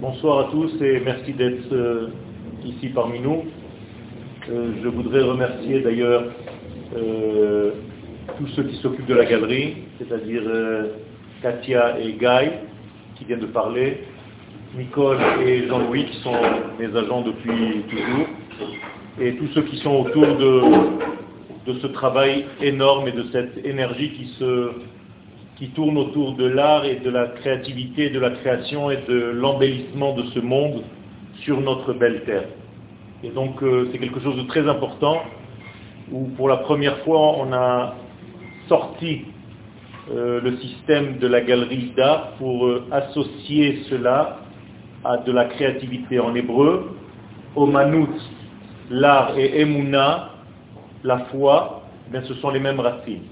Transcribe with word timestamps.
Bonsoir 0.00 0.38
à 0.40 0.44
tous 0.50 0.72
et 0.82 1.00
merci 1.04 1.32
d'être 1.32 1.72
euh, 1.72 2.08
ici 2.64 2.88
parmi 2.88 3.20
nous. 3.20 3.44
Euh, 4.50 4.72
je 4.82 4.88
voudrais 4.88 5.22
remercier 5.22 5.82
d'ailleurs 5.82 6.24
euh, 6.96 7.70
tous 8.38 8.48
ceux 8.56 8.64
qui 8.64 8.74
s'occupent 8.78 9.06
de 9.06 9.14
la 9.14 9.24
galerie, 9.24 9.76
c'est-à-dire 9.98 10.42
Katia 11.42 12.00
et 12.00 12.14
Guy 12.14 12.50
qui 13.14 13.24
viennent 13.24 13.38
de 13.38 13.46
parler, 13.46 13.98
Nicole 14.76 15.18
et 15.46 15.68
Jean-Louis 15.68 16.06
qui 16.06 16.16
sont 16.22 16.34
mes 16.80 16.86
agents 16.86 17.20
depuis 17.20 17.84
toujours, 17.88 18.26
et 19.20 19.36
tous 19.36 19.46
ceux 19.54 19.62
qui 19.62 19.76
sont 19.76 19.94
autour 19.94 20.26
de 20.34 21.72
ce 21.80 21.86
travail 21.86 22.46
énorme 22.60 23.06
et 23.06 23.12
de 23.12 23.26
cette 23.30 23.64
énergie 23.64 24.10
qui, 24.10 24.26
se, 24.40 24.72
qui 25.56 25.68
tourne 25.70 25.96
autour 25.96 26.34
de 26.34 26.46
l'art 26.46 26.84
et 26.84 26.96
de 26.96 27.10
la 27.10 27.28
créativité, 27.28 28.10
de 28.10 28.20
la 28.20 28.30
création 28.30 28.90
et 28.90 28.98
de 29.08 29.30
l'embellissement 29.34 30.14
de 30.14 30.24
ce 30.34 30.38
monde 30.38 30.82
sur 31.42 31.60
notre 31.60 31.94
belle 31.94 32.22
terre. 32.24 32.48
Et 33.22 33.30
donc 33.30 33.62
euh, 33.62 33.88
c'est 33.90 33.98
quelque 33.98 34.20
chose 34.20 34.36
de 34.36 34.42
très 34.42 34.68
important 34.68 35.22
où 36.12 36.26
pour 36.36 36.48
la 36.48 36.58
première 36.58 36.98
fois 36.98 37.38
on 37.38 37.52
a 37.52 37.94
sorti 38.68 39.24
euh, 40.12 40.40
le 40.40 40.56
système 40.58 41.18
de 41.18 41.26
la 41.26 41.40
galerie 41.40 41.92
d'art 41.96 42.32
pour 42.38 42.66
euh, 42.66 42.86
associer 42.92 43.82
cela 43.88 44.40
à 45.04 45.16
de 45.16 45.32
la 45.32 45.46
créativité 45.46 46.20
en 46.20 46.34
hébreu. 46.34 46.96
Omanut, 47.54 48.10
l'art 48.90 49.38
et 49.38 49.60
Emuna, 49.60 50.30
la 51.02 51.20
foi, 51.30 51.82
eh 52.14 52.20
ce 52.22 52.34
sont 52.34 52.50
les 52.50 52.60
mêmes 52.60 52.80
racines. 52.80 53.22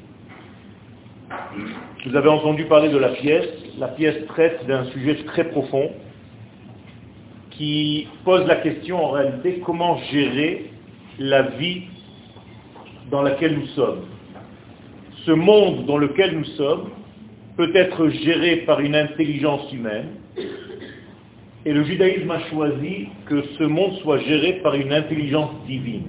Vous 2.06 2.14
avez 2.16 2.28
entendu 2.28 2.64
parler 2.66 2.90
de 2.90 2.98
la 2.98 3.08
pièce. 3.08 3.48
La 3.78 3.88
pièce 3.88 4.26
traite 4.26 4.66
d'un 4.66 4.84
sujet 4.90 5.24
très 5.24 5.44
profond 5.44 5.90
qui 7.50 8.06
pose 8.24 8.46
la 8.46 8.56
question 8.56 9.02
en 9.02 9.10
réalité 9.12 9.62
comment 9.64 9.96
gérer 10.12 10.70
la 11.18 11.42
vie 11.42 11.84
dans 13.10 13.22
laquelle 13.22 13.54
nous 13.58 13.66
sommes. 13.68 14.02
Ce 15.24 15.30
monde 15.30 15.86
dans 15.86 15.96
lequel 15.96 16.36
nous 16.36 16.44
sommes 16.44 16.90
peut 17.56 17.74
être 17.74 18.10
géré 18.10 18.56
par 18.66 18.80
une 18.80 18.96
intelligence 18.96 19.72
humaine 19.72 20.08
et 21.64 21.72
le 21.72 21.84
judaïsme 21.84 22.30
a 22.30 22.40
choisi 22.50 23.08
que 23.24 23.42
ce 23.56 23.64
monde 23.64 23.94
soit 24.02 24.18
géré 24.18 24.60
par 24.62 24.74
une 24.74 24.92
intelligence 24.92 25.52
divine. 25.66 26.08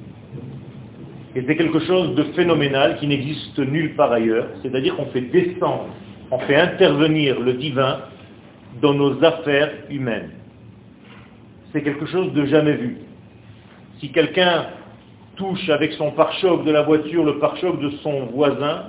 Et 1.36 1.44
c'est 1.46 1.58
quelque 1.58 1.80
chose 1.80 2.16
de 2.16 2.24
phénoménal 2.34 2.98
qui 2.98 3.08
n'existe 3.08 3.60
nulle 3.60 3.96
part 3.96 4.12
ailleurs, 4.14 4.48
c'est-à-dire 4.62 4.96
qu'on 4.96 5.08
fait 5.08 5.22
descendre, 5.22 5.88
on 6.32 6.40
fait 6.40 6.56
intervenir 6.56 7.40
le 7.42 7.54
divin 7.54 8.00
dans 8.82 8.94
nos 8.94 9.22
affaires 9.24 9.72
humaines. 9.90 10.32
C'est 11.74 11.84
quelque 11.84 12.06
chose 12.06 12.32
de 12.32 12.46
jamais 12.46 12.74
vu. 12.74 12.98
Si 14.00 14.12
quelqu'un 14.12 14.68
touche 15.36 15.70
avec 15.70 15.92
son 15.94 16.12
pare-choc 16.12 16.64
de 16.64 16.72
la 16.72 16.84
voiture 16.84 17.26
le 17.26 17.38
pare-choc 17.40 17.82
de 17.82 17.90
son 18.02 18.28
voisin, 18.28 18.86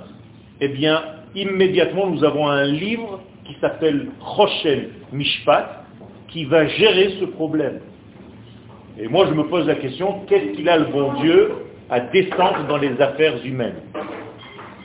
eh 0.61 0.69
bien, 0.69 1.01
immédiatement, 1.35 2.07
nous 2.07 2.23
avons 2.23 2.47
un 2.47 2.63
livre 2.63 3.19
qui 3.43 3.55
s'appelle 3.59 4.07
Rochel 4.21 4.91
Mishpat, 5.11 5.83
qui 6.29 6.45
va 6.45 6.65
gérer 6.67 7.15
ce 7.19 7.25
problème. 7.25 7.81
Et 8.97 9.09
moi, 9.09 9.27
je 9.27 9.33
me 9.33 9.43
pose 9.43 9.67
la 9.67 9.75
question, 9.75 10.21
qu'est-ce 10.27 10.55
qu'il 10.55 10.69
a 10.69 10.77
le 10.77 10.85
bon 10.85 11.13
Dieu 11.21 11.51
à 11.89 11.99
descendre 11.99 12.67
dans 12.67 12.77
les 12.77 12.99
affaires 13.01 13.43
humaines 13.45 13.81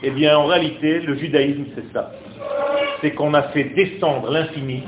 Eh 0.03 0.11
bien, 0.11 0.37
en 0.37 0.45
réalité, 0.45 0.99
le 1.01 1.15
judaïsme, 1.15 1.65
c'est 1.75 1.91
ça. 1.93 2.11
C'est 3.01 3.11
qu'on 3.11 3.33
a 3.33 3.43
fait 3.43 3.65
descendre 3.75 4.31
l'infini 4.31 4.83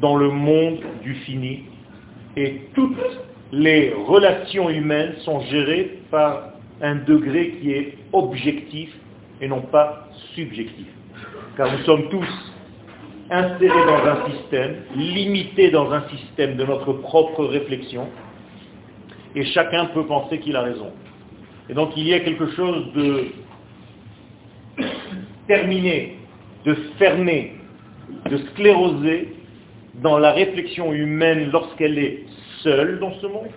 dans 0.00 0.16
le 0.16 0.30
monde 0.30 0.80
du 1.02 1.14
fini, 1.14 1.64
et 2.36 2.62
toutes 2.74 2.98
les 3.52 3.92
relations 4.06 4.68
humaines 4.68 5.14
sont 5.20 5.40
gérées 5.42 6.00
par 6.10 6.48
un 6.80 6.96
degré 6.96 7.50
qui 7.60 7.72
est 7.72 7.98
objectif 8.12 8.90
et 9.40 9.48
non 9.48 9.60
pas 9.60 10.08
subjectif. 10.34 10.86
Car 11.56 11.70
nous 11.70 11.84
sommes 11.84 12.08
tous 12.08 12.52
insérés 13.30 13.86
dans 13.86 14.04
un 14.04 14.30
système, 14.30 14.76
limités 14.96 15.70
dans 15.70 15.92
un 15.92 16.02
système 16.08 16.56
de 16.56 16.64
notre 16.64 16.92
propre 16.94 17.44
réflexion, 17.44 18.08
et 19.34 19.44
chacun 19.46 19.86
peut 19.86 20.06
penser 20.06 20.38
qu'il 20.38 20.56
a 20.56 20.62
raison. 20.62 20.92
Et 21.68 21.74
donc 21.74 21.90
il 21.96 22.06
y 22.06 22.14
a 22.14 22.20
quelque 22.20 22.50
chose 22.52 22.92
de 22.94 23.26
terminé, 25.46 26.16
de 26.64 26.74
fermé, 26.98 27.52
de 28.30 28.36
sclérosé 28.36 29.28
dans 30.02 30.18
la 30.18 30.32
réflexion 30.32 30.92
humaine 30.92 31.50
lorsqu'elle 31.52 31.98
est 31.98 32.24
seule 32.62 32.98
dans 32.98 33.12
ce 33.20 33.26
monde. 33.26 33.50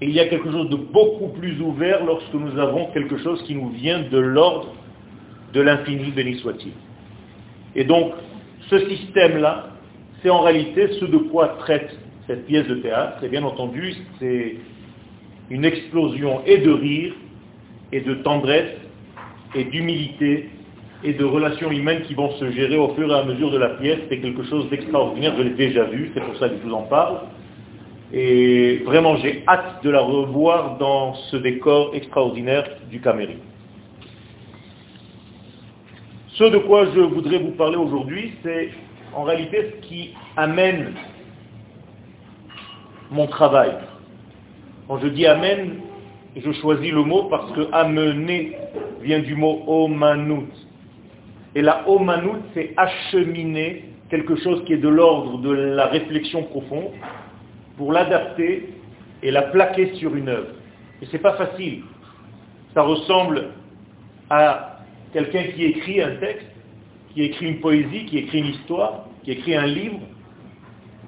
Et 0.00 0.06
il 0.06 0.12
y 0.12 0.20
a 0.20 0.26
quelque 0.26 0.50
chose 0.50 0.70
de 0.70 0.76
beaucoup 0.76 1.28
plus 1.28 1.60
ouvert 1.60 2.04
lorsque 2.04 2.32
nous 2.32 2.56
avons 2.58 2.86
quelque 2.92 3.18
chose 3.18 3.42
qui 3.42 3.54
nous 3.54 3.70
vient 3.70 4.02
de 4.10 4.18
l'ordre 4.18 4.74
de 5.52 5.60
l'infini, 5.60 6.10
béni 6.12 6.36
soit-il. 6.38 6.72
Et 7.74 7.84
donc, 7.84 8.12
ce 8.68 8.78
système-là, 8.88 9.70
c'est 10.22 10.30
en 10.30 10.40
réalité 10.40 10.88
ce 11.00 11.04
de 11.04 11.18
quoi 11.18 11.56
traite 11.60 11.96
cette 12.26 12.46
pièce 12.46 12.66
de 12.68 12.76
théâtre. 12.76 13.24
Et 13.24 13.28
bien 13.28 13.42
entendu, 13.42 13.94
c'est 14.18 14.56
une 15.50 15.64
explosion 15.64 16.42
et 16.46 16.58
de 16.58 16.70
rire, 16.70 17.14
et 17.92 18.00
de 18.00 18.14
tendresse, 18.14 18.74
et 19.54 19.64
d'humilité, 19.64 20.50
et 21.04 21.12
de 21.12 21.24
relations 21.24 21.70
humaines 21.70 22.02
qui 22.02 22.14
vont 22.14 22.30
se 22.32 22.50
gérer 22.50 22.76
au 22.76 22.94
fur 22.94 23.10
et 23.10 23.18
à 23.18 23.24
mesure 23.24 23.50
de 23.50 23.58
la 23.58 23.70
pièce. 23.70 23.98
C'est 24.08 24.18
quelque 24.18 24.44
chose 24.44 24.68
d'extraordinaire, 24.68 25.34
je 25.36 25.42
l'ai 25.42 25.50
déjà 25.50 25.84
vu, 25.84 26.10
c'est 26.12 26.20
pour 26.20 26.36
ça 26.36 26.48
que 26.48 26.56
je 26.56 26.68
vous 26.68 26.74
en 26.74 26.82
parle. 26.82 27.20
Et 28.12 28.82
vraiment, 28.86 29.16
j'ai 29.16 29.44
hâte 29.46 29.84
de 29.84 29.90
la 29.90 30.00
revoir 30.00 30.78
dans 30.78 31.14
ce 31.30 31.36
décor 31.36 31.90
extraordinaire 31.94 32.64
du 32.90 33.00
Caméry. 33.00 33.36
Ce 36.30 36.44
de 36.44 36.58
quoi 36.58 36.86
je 36.94 37.00
voudrais 37.00 37.38
vous 37.38 37.50
parler 37.52 37.76
aujourd'hui, 37.76 38.32
c'est 38.42 38.70
en 39.14 39.24
réalité 39.24 39.72
ce 39.72 39.86
qui 39.88 40.14
amène 40.36 40.94
mon 43.10 43.26
travail. 43.26 43.72
Quand 44.86 44.98
je 45.00 45.08
dis 45.08 45.26
amène, 45.26 45.80
je 46.44 46.52
choisis 46.52 46.92
le 46.92 47.02
mot 47.02 47.24
parce 47.24 47.50
que 47.52 47.68
amener 47.72 48.56
vient 49.02 49.20
du 49.20 49.34
mot 49.34 49.62
omanout. 49.66 50.48
Et 51.54 51.62
la 51.62 51.88
omanout, 51.88 52.42
c'est 52.54 52.72
acheminer 52.76 53.84
quelque 54.10 54.36
chose 54.36 54.64
qui 54.64 54.74
est 54.74 54.78
de 54.78 54.88
l'ordre 54.88 55.38
de 55.38 55.50
la 55.50 55.86
réflexion 55.86 56.44
profonde 56.44 56.92
pour 57.76 57.92
l'adapter 57.92 58.68
et 59.22 59.30
la 59.30 59.42
plaquer 59.42 59.94
sur 59.94 60.14
une 60.14 60.28
œuvre. 60.28 60.48
Et 61.02 61.06
ce 61.06 61.12
n'est 61.12 61.22
pas 61.22 61.34
facile. 61.34 61.82
Ça 62.74 62.82
ressemble 62.82 63.48
à 64.30 64.80
quelqu'un 65.12 65.44
qui 65.54 65.64
écrit 65.64 66.02
un 66.02 66.16
texte, 66.16 66.46
qui 67.14 67.22
écrit 67.22 67.46
une 67.46 67.60
poésie, 67.60 68.04
qui 68.06 68.18
écrit 68.18 68.38
une 68.38 68.46
histoire, 68.46 69.06
qui 69.24 69.32
écrit 69.32 69.54
un 69.54 69.66
livre, 69.66 70.00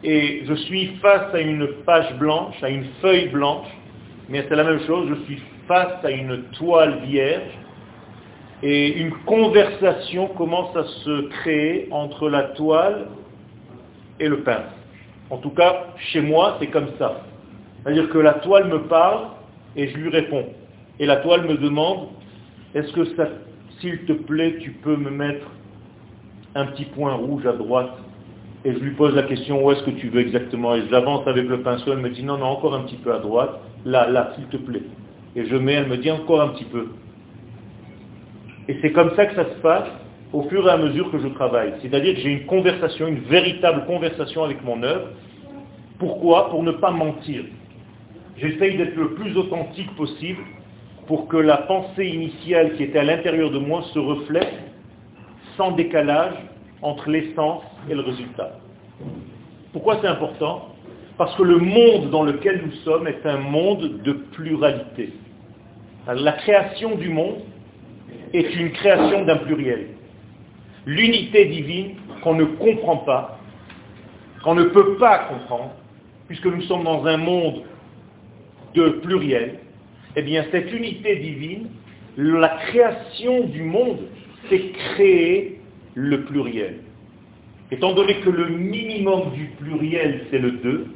et 0.02 0.42
je 0.46 0.54
suis 0.54 0.86
face 1.02 1.34
à 1.34 1.40
une 1.40 1.66
page 1.84 2.14
blanche, 2.18 2.54
à 2.62 2.70
une 2.70 2.86
feuille 3.02 3.28
blanche, 3.28 3.66
mais 4.30 4.46
c'est 4.48 4.56
la 4.56 4.64
même 4.64 4.80
chose, 4.86 5.08
je 5.08 5.24
suis 5.24 5.42
face 5.66 6.04
à 6.04 6.10
une 6.10 6.44
toile 6.52 7.00
vierge, 7.04 7.58
et 8.62 8.98
une 8.98 9.12
conversation 9.24 10.28
commence 10.28 10.76
à 10.76 10.84
se 10.84 11.28
créer 11.28 11.88
entre 11.90 12.28
la 12.28 12.42
toile 12.42 13.08
et 14.18 14.28
le 14.28 14.40
peintre. 14.40 14.72
En 15.30 15.38
tout 15.38 15.50
cas, 15.50 15.86
chez 15.96 16.20
moi, 16.20 16.56
c'est 16.60 16.66
comme 16.66 16.88
ça. 16.98 17.22
C'est-à-dire 17.82 18.10
que 18.10 18.18
la 18.18 18.34
toile 18.34 18.68
me 18.68 18.82
parle 18.82 19.28
et 19.76 19.88
je 19.88 19.96
lui 19.96 20.10
réponds. 20.10 20.46
Et 20.98 21.06
la 21.06 21.16
toile 21.16 21.46
me 21.46 21.56
demande, 21.56 22.08
est-ce 22.74 22.92
que 22.92 23.04
ça 23.16 23.28
s'il 23.80 24.04
te 24.04 24.12
plaît, 24.12 24.58
tu 24.60 24.72
peux 24.72 24.96
me 24.96 25.10
mettre 25.10 25.46
un 26.54 26.66
petit 26.66 26.84
point 26.84 27.14
rouge 27.14 27.46
à 27.46 27.52
droite? 27.52 27.96
Et 28.66 28.74
je 28.74 28.78
lui 28.78 28.90
pose 28.90 29.14
la 29.14 29.22
question, 29.22 29.64
où 29.64 29.70
est-ce 29.70 29.82
que 29.84 29.90
tu 29.92 30.08
veux 30.10 30.20
exactement? 30.20 30.74
Et 30.74 30.82
je 30.82 30.92
l'avance 30.92 31.26
avec 31.26 31.48
le 31.48 31.62
pinceau, 31.62 31.92
elle 31.92 32.00
me 32.00 32.10
dit, 32.10 32.22
non, 32.22 32.36
non, 32.36 32.46
encore 32.46 32.74
un 32.74 32.82
petit 32.82 32.96
peu 32.96 33.14
à 33.14 33.18
droite, 33.18 33.58
là, 33.84 34.08
là, 34.08 34.32
s'il 34.34 34.46
te 34.46 34.56
plaît. 34.56 34.82
Et 35.36 35.46
je 35.46 35.56
mets, 35.56 35.74
elle 35.74 35.88
me 35.88 35.96
dit, 35.96 36.10
encore 36.10 36.40
un 36.40 36.48
petit 36.48 36.64
peu. 36.64 36.88
Et 38.68 38.78
c'est 38.82 38.92
comme 38.92 39.14
ça 39.16 39.26
que 39.26 39.34
ça 39.34 39.44
se 39.44 39.60
passe 39.60 39.88
au 40.32 40.42
fur 40.44 40.66
et 40.66 40.70
à 40.70 40.76
mesure 40.76 41.10
que 41.10 41.18
je 41.18 41.28
travaille. 41.28 41.74
C'est-à-dire 41.82 42.14
que 42.14 42.20
j'ai 42.20 42.30
une 42.30 42.46
conversation, 42.46 43.08
une 43.08 43.20
véritable 43.20 43.84
conversation 43.86 44.44
avec 44.44 44.62
mon 44.64 44.82
œuvre. 44.82 45.08
Pourquoi? 45.98 46.50
Pour 46.50 46.62
ne 46.62 46.72
pas 46.72 46.90
mentir. 46.90 47.44
J'essaye 48.36 48.76
d'être 48.76 48.96
le 48.96 49.14
plus 49.14 49.36
authentique 49.36 49.94
possible 49.96 50.40
pour 51.06 51.26
que 51.28 51.36
la 51.36 51.58
pensée 51.58 52.06
initiale 52.06 52.74
qui 52.76 52.84
était 52.84 53.00
à 53.00 53.04
l'intérieur 53.04 53.50
de 53.50 53.58
moi 53.58 53.82
se 53.92 53.98
reflète 53.98 54.54
sans 55.56 55.72
décalage 55.72 56.34
entre 56.80 57.10
l'essence 57.10 57.62
et 57.88 57.94
le 57.94 58.00
résultat. 58.00 58.52
Pourquoi 59.72 59.98
c'est 60.00 60.06
important? 60.06 60.68
Parce 61.20 61.36
que 61.36 61.42
le 61.42 61.58
monde 61.58 62.08
dans 62.08 62.22
lequel 62.22 62.62
nous 62.64 62.72
sommes 62.76 63.06
est 63.06 63.26
un 63.26 63.36
monde 63.36 64.00
de 64.02 64.12
pluralité. 64.12 65.12
la 66.06 66.32
création 66.32 66.94
du 66.94 67.10
monde 67.10 67.40
est 68.32 68.54
une 68.54 68.72
création 68.72 69.26
d'un 69.26 69.36
pluriel. 69.36 69.88
L'unité 70.86 71.44
divine 71.44 71.96
qu'on 72.22 72.32
ne 72.32 72.46
comprend 72.46 72.96
pas 72.96 73.38
qu'on 74.42 74.54
ne 74.54 74.64
peut 74.64 74.96
pas 74.96 75.18
comprendre, 75.28 75.72
puisque 76.26 76.46
nous 76.46 76.62
sommes 76.62 76.84
dans 76.84 77.04
un 77.04 77.18
monde 77.18 77.64
de 78.74 78.88
pluriel, 79.02 79.58
eh 80.16 80.22
bien 80.22 80.46
cette 80.50 80.72
unité 80.72 81.16
divine, 81.16 81.66
la 82.16 82.48
création 82.48 83.44
du 83.44 83.62
monde, 83.64 83.98
c'est 84.48 84.70
créer 84.70 85.60
le 85.92 86.24
pluriel. 86.24 86.76
Étant 87.70 87.92
donné 87.92 88.20
que 88.20 88.30
le 88.30 88.48
minimum 88.48 89.32
du 89.34 89.50
pluriel, 89.58 90.24
c'est 90.30 90.38
le 90.38 90.52
2, 90.52 90.86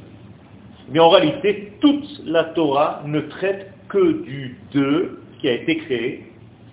mais 0.89 0.99
en 0.99 1.09
réalité, 1.09 1.73
toute 1.81 2.21
la 2.25 2.43
Torah 2.43 3.01
ne 3.05 3.21
traite 3.21 3.71
que 3.89 4.23
du 4.23 4.57
2 4.73 5.21
qui 5.39 5.49
a 5.49 5.53
été 5.53 5.77
créé. 5.77 6.25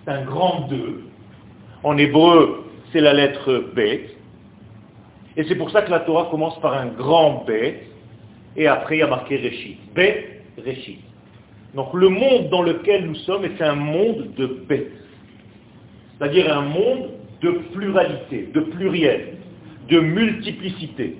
C'est 0.03 0.11
un 0.11 0.23
grand 0.23 0.67
2. 0.69 1.03
En 1.83 1.97
hébreu, 1.97 2.65
c'est 2.91 3.01
la 3.01 3.13
lettre 3.13 3.71
Bet. 3.75 4.09
Et 5.35 5.43
c'est 5.45 5.55
pour 5.55 5.71
ça 5.71 5.81
que 5.81 5.89
la 5.89 6.01
Torah 6.01 6.27
commence 6.29 6.59
par 6.61 6.73
un 6.73 6.87
grand 6.87 7.43
Bet, 7.47 7.87
et 8.55 8.67
après 8.67 8.97
il 8.97 8.99
y 8.99 9.03
a 9.03 9.07
marqué 9.07 9.37
Réchit. 9.37 9.77
Bet, 9.95 10.41
Réchit. 10.63 10.99
Donc 11.73 11.93
le 11.93 12.09
monde 12.09 12.49
dans 12.49 12.61
lequel 12.61 13.07
nous 13.07 13.15
sommes 13.15 13.45
est 13.45 13.61
un 13.61 13.75
monde 13.75 14.33
de 14.37 14.45
Bet. 14.45 14.91
C'est-à-dire 16.17 16.55
un 16.55 16.61
monde 16.61 17.09
de 17.41 17.51
pluralité, 17.73 18.49
de 18.53 18.59
pluriel, 18.61 19.37
de 19.89 19.99
multiplicité. 19.99 21.17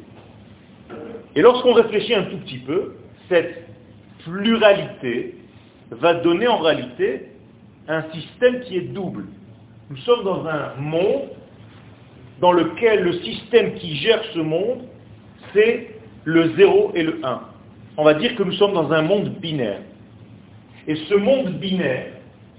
Et 1.35 1.41
lorsqu'on 1.41 1.73
réfléchit 1.73 2.13
un 2.13 2.23
tout 2.23 2.37
petit 2.37 2.59
peu, 2.59 2.95
cette 3.29 3.67
pluralité 4.23 5.35
va 5.91 6.15
donner 6.15 6.47
en 6.47 6.59
réalité 6.59 7.27
un 7.87 8.03
système 8.11 8.61
qui 8.61 8.77
est 8.77 8.93
double. 8.93 9.25
Nous 9.89 9.97
sommes 9.97 10.23
dans 10.23 10.45
un 10.45 10.75
monde 10.79 11.29
dans 12.39 12.51
lequel 12.51 13.03
le 13.03 13.13
système 13.21 13.73
qui 13.75 13.95
gère 13.95 14.23
ce 14.33 14.39
monde, 14.39 14.81
c'est 15.53 15.89
le 16.25 16.55
0 16.55 16.91
et 16.95 17.03
le 17.03 17.19
1. 17.23 17.41
On 17.97 18.03
va 18.03 18.13
dire 18.15 18.35
que 18.35 18.43
nous 18.43 18.53
sommes 18.53 18.73
dans 18.73 18.91
un 18.91 19.01
monde 19.01 19.29
binaire. 19.39 19.81
Et 20.87 20.95
ce 20.95 21.15
monde 21.15 21.53
binaire 21.59 22.07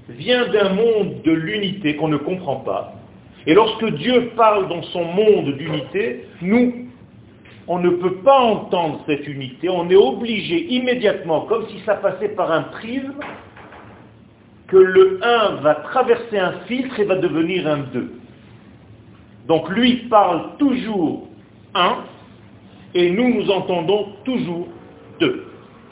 vient 0.08 0.48
d'un 0.48 0.70
monde 0.70 1.22
de 1.22 1.32
l'unité 1.32 1.96
qu'on 1.96 2.08
ne 2.08 2.16
comprend 2.16 2.56
pas. 2.56 2.94
Et 3.46 3.54
lorsque 3.54 3.84
Dieu 3.96 4.30
parle 4.36 4.68
dans 4.68 4.82
son 4.84 5.04
monde 5.04 5.56
d'unité, 5.56 6.26
nous, 6.40 6.83
on 7.66 7.78
ne 7.78 7.90
peut 7.90 8.16
pas 8.16 8.40
entendre 8.40 9.00
cette 9.06 9.26
unité. 9.26 9.68
On 9.68 9.88
est 9.88 9.96
obligé 9.96 10.66
immédiatement, 10.74 11.42
comme 11.42 11.66
si 11.68 11.80
ça 11.86 11.94
passait 11.94 12.30
par 12.30 12.52
un 12.52 12.62
prisme, 12.62 13.14
que 14.66 14.76
le 14.76 15.20
1 15.22 15.56
va 15.62 15.74
traverser 15.76 16.38
un 16.38 16.52
filtre 16.66 16.98
et 16.98 17.04
va 17.04 17.16
devenir 17.16 17.66
un 17.66 17.78
2. 17.92 18.12
Donc 19.46 19.68
lui 19.70 19.96
parle 20.08 20.56
toujours 20.58 21.28
1 21.74 21.96
et 22.94 23.10
nous 23.10 23.34
nous 23.34 23.50
entendons 23.50 24.08
toujours 24.24 24.68
2. 25.20 25.46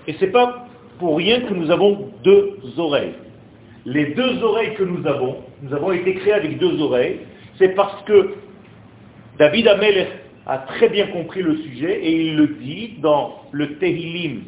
Et 0.07 0.15
ce 0.15 0.25
n'est 0.25 0.31
pas 0.31 0.67
pour 0.99 1.17
rien 1.17 1.41
que 1.43 1.55
nous 1.55 1.71
avons 1.71 2.11
deux 2.25 2.59
oreilles. 2.79 3.15
Les 3.85 4.07
deux 4.15 4.43
oreilles 4.43 4.75
que 4.75 4.85
nous 4.85 5.07
avons, 5.07 5.39
nous 5.63 5.75
avons 5.75 5.93
été 5.93 6.15
créés 6.15 6.35
avec 6.35 6.59
deux 6.59 6.81
oreilles, 6.81 7.21
c'est 7.59 7.75
parce 7.75 8.03
que 8.05 8.35
David 9.39 9.69
Amel 9.69 10.07
a 10.47 10.59
très 10.59 10.89
bien 10.89 11.07
compris 11.09 11.43
le 11.43 11.57
sujet 11.59 12.01
et 12.05 12.27
il 12.27 12.37
le 12.37 12.47
dit 12.49 12.95
dans 13.01 13.43
le 13.53 13.79
Tehilim 13.79 14.43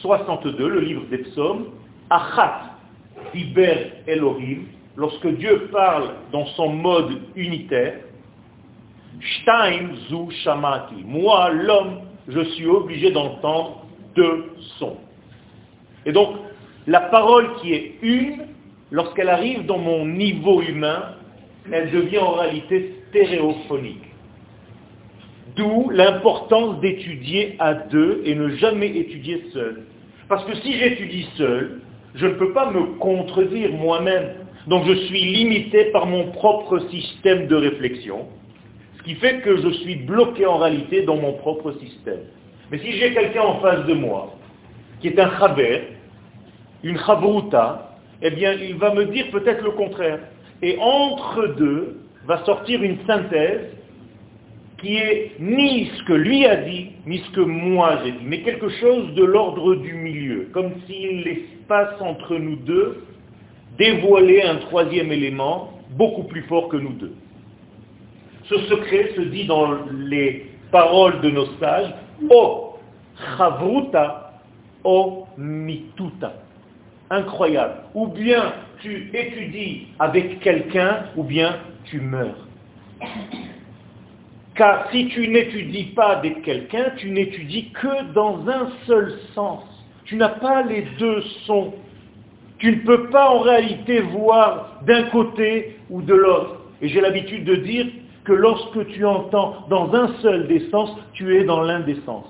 62, 0.00 0.68
le 0.68 0.80
livre 0.80 1.04
des 1.10 1.18
psaumes, 1.18 1.66
Achat 2.10 2.76
Iber 3.34 3.92
Elohim, 4.06 4.64
lorsque 4.96 5.26
Dieu 5.26 5.68
parle 5.72 6.10
dans 6.32 6.46
son 6.46 6.68
mode 6.68 7.20
unitaire, 7.36 8.00
Shtaim 9.20 9.94
zu 10.08 10.30
shamati. 10.42 11.04
Moi, 11.04 11.50
l'homme, 11.50 12.00
je 12.28 12.40
suis 12.40 12.66
obligé 12.66 13.10
d'entendre 13.10 13.86
deux 14.16 14.52
sons. 14.78 14.98
Et 16.04 16.12
donc, 16.12 16.36
la 16.86 17.00
parole 17.00 17.54
qui 17.60 17.72
est 17.72 17.94
une, 18.02 18.46
lorsqu'elle 18.90 19.28
arrive 19.28 19.64
dans 19.66 19.78
mon 19.78 20.04
niveau 20.04 20.60
humain, 20.62 21.14
elle 21.70 21.90
devient 21.90 22.18
en 22.18 22.32
réalité 22.32 22.96
stéréophonique. 23.08 24.03
D'où 25.56 25.90
l'importance 25.90 26.80
d'étudier 26.80 27.56
à 27.58 27.74
deux 27.74 28.22
et 28.24 28.34
ne 28.34 28.48
jamais 28.56 28.88
étudier 28.88 29.44
seul. 29.52 29.82
Parce 30.28 30.44
que 30.44 30.56
si 30.56 30.72
j'étudie 30.78 31.28
seul, 31.36 31.80
je 32.14 32.26
ne 32.26 32.32
peux 32.32 32.52
pas 32.52 32.70
me 32.70 32.98
contredire 32.98 33.70
moi-même. 33.72 34.30
Donc 34.66 34.86
je 34.86 34.94
suis 34.94 35.20
limité 35.20 35.86
par 35.86 36.06
mon 36.06 36.30
propre 36.32 36.78
système 36.90 37.46
de 37.46 37.54
réflexion, 37.54 38.26
ce 38.98 39.02
qui 39.02 39.14
fait 39.16 39.40
que 39.40 39.56
je 39.58 39.68
suis 39.68 39.96
bloqué 39.96 40.46
en 40.46 40.56
réalité 40.56 41.02
dans 41.02 41.16
mon 41.16 41.34
propre 41.34 41.72
système. 41.72 42.20
Mais 42.70 42.78
si 42.78 42.92
j'ai 42.92 43.12
quelqu'un 43.12 43.42
en 43.42 43.60
face 43.60 43.84
de 43.86 43.92
moi, 43.92 44.34
qui 45.00 45.08
est 45.08 45.18
un 45.20 45.38
chaber, 45.38 45.82
une 46.82 46.98
chabruta, 46.98 47.98
eh 48.22 48.30
bien 48.30 48.54
il 48.54 48.76
va 48.76 48.94
me 48.94 49.04
dire 49.04 49.26
peut-être 49.30 49.62
le 49.62 49.72
contraire. 49.72 50.20
Et 50.62 50.78
entre 50.80 51.54
deux 51.58 52.00
va 52.26 52.42
sortir 52.44 52.82
une 52.82 52.96
synthèse 53.06 53.68
qui 54.84 54.96
est 54.96 55.32
ni 55.40 55.86
ce 55.96 56.02
que 56.04 56.12
lui 56.12 56.44
a 56.46 56.56
dit, 56.56 56.90
ni 57.06 57.18
ce 57.18 57.30
que 57.30 57.40
moi 57.40 58.00
j'ai 58.04 58.12
dit, 58.12 58.24
mais 58.24 58.42
quelque 58.42 58.68
chose 58.68 59.14
de 59.14 59.24
l'ordre 59.24 59.76
du 59.76 59.94
milieu, 59.94 60.48
comme 60.52 60.72
si 60.86 61.22
l'espace 61.24 61.94
entre 62.00 62.36
nous 62.36 62.56
deux 62.56 63.02
dévoilait 63.78 64.44
un 64.44 64.56
troisième 64.56 65.10
élément 65.10 65.70
beaucoup 65.92 66.24
plus 66.24 66.42
fort 66.42 66.68
que 66.68 66.76
nous 66.76 66.92
deux. 66.92 67.14
Ce 68.44 68.58
secret 68.66 69.12
se 69.16 69.22
dit 69.22 69.46
dans 69.46 69.78
les 69.90 70.50
paroles 70.70 71.22
de 71.22 71.30
nos 71.30 71.46
sages, 71.58 71.94
O 72.30 72.74
chavruta, 73.38 74.40
O 74.84 75.26
mituta. 75.38 76.34
Incroyable. 77.08 77.74
Ou 77.94 78.08
bien 78.08 78.52
tu 78.80 79.10
étudies 79.14 79.86
avec 79.98 80.40
quelqu'un, 80.40 81.06
ou 81.16 81.22
bien 81.22 81.56
tu 81.84 82.00
meurs. 82.00 82.46
Car 84.54 84.88
si 84.92 85.08
tu 85.08 85.28
n'étudies 85.28 85.92
pas 85.96 86.16
avec 86.16 86.42
quelqu'un, 86.42 86.92
tu 86.96 87.10
n'étudies 87.10 87.70
que 87.70 88.12
dans 88.12 88.48
un 88.48 88.70
seul 88.86 89.12
sens. 89.34 89.64
Tu 90.04 90.16
n'as 90.16 90.28
pas 90.28 90.62
les 90.62 90.86
deux 90.98 91.22
sons. 91.46 91.74
Tu 92.58 92.70
ne 92.70 92.80
peux 92.82 93.08
pas 93.10 93.30
en 93.30 93.40
réalité 93.40 94.00
voir 94.00 94.80
d'un 94.86 95.04
côté 95.04 95.76
ou 95.90 96.02
de 96.02 96.14
l'autre. 96.14 96.60
Et 96.80 96.88
j'ai 96.88 97.00
l'habitude 97.00 97.44
de 97.44 97.56
dire 97.56 97.86
que 98.24 98.32
lorsque 98.32 98.86
tu 98.88 99.04
entends 99.04 99.66
dans 99.68 99.92
un 99.92 100.14
seul 100.22 100.46
des 100.46 100.70
sens, 100.70 100.90
tu 101.14 101.36
es 101.36 101.44
dans 101.44 101.62
l'un 101.62 101.80
des 101.80 101.96
sens. 102.06 102.24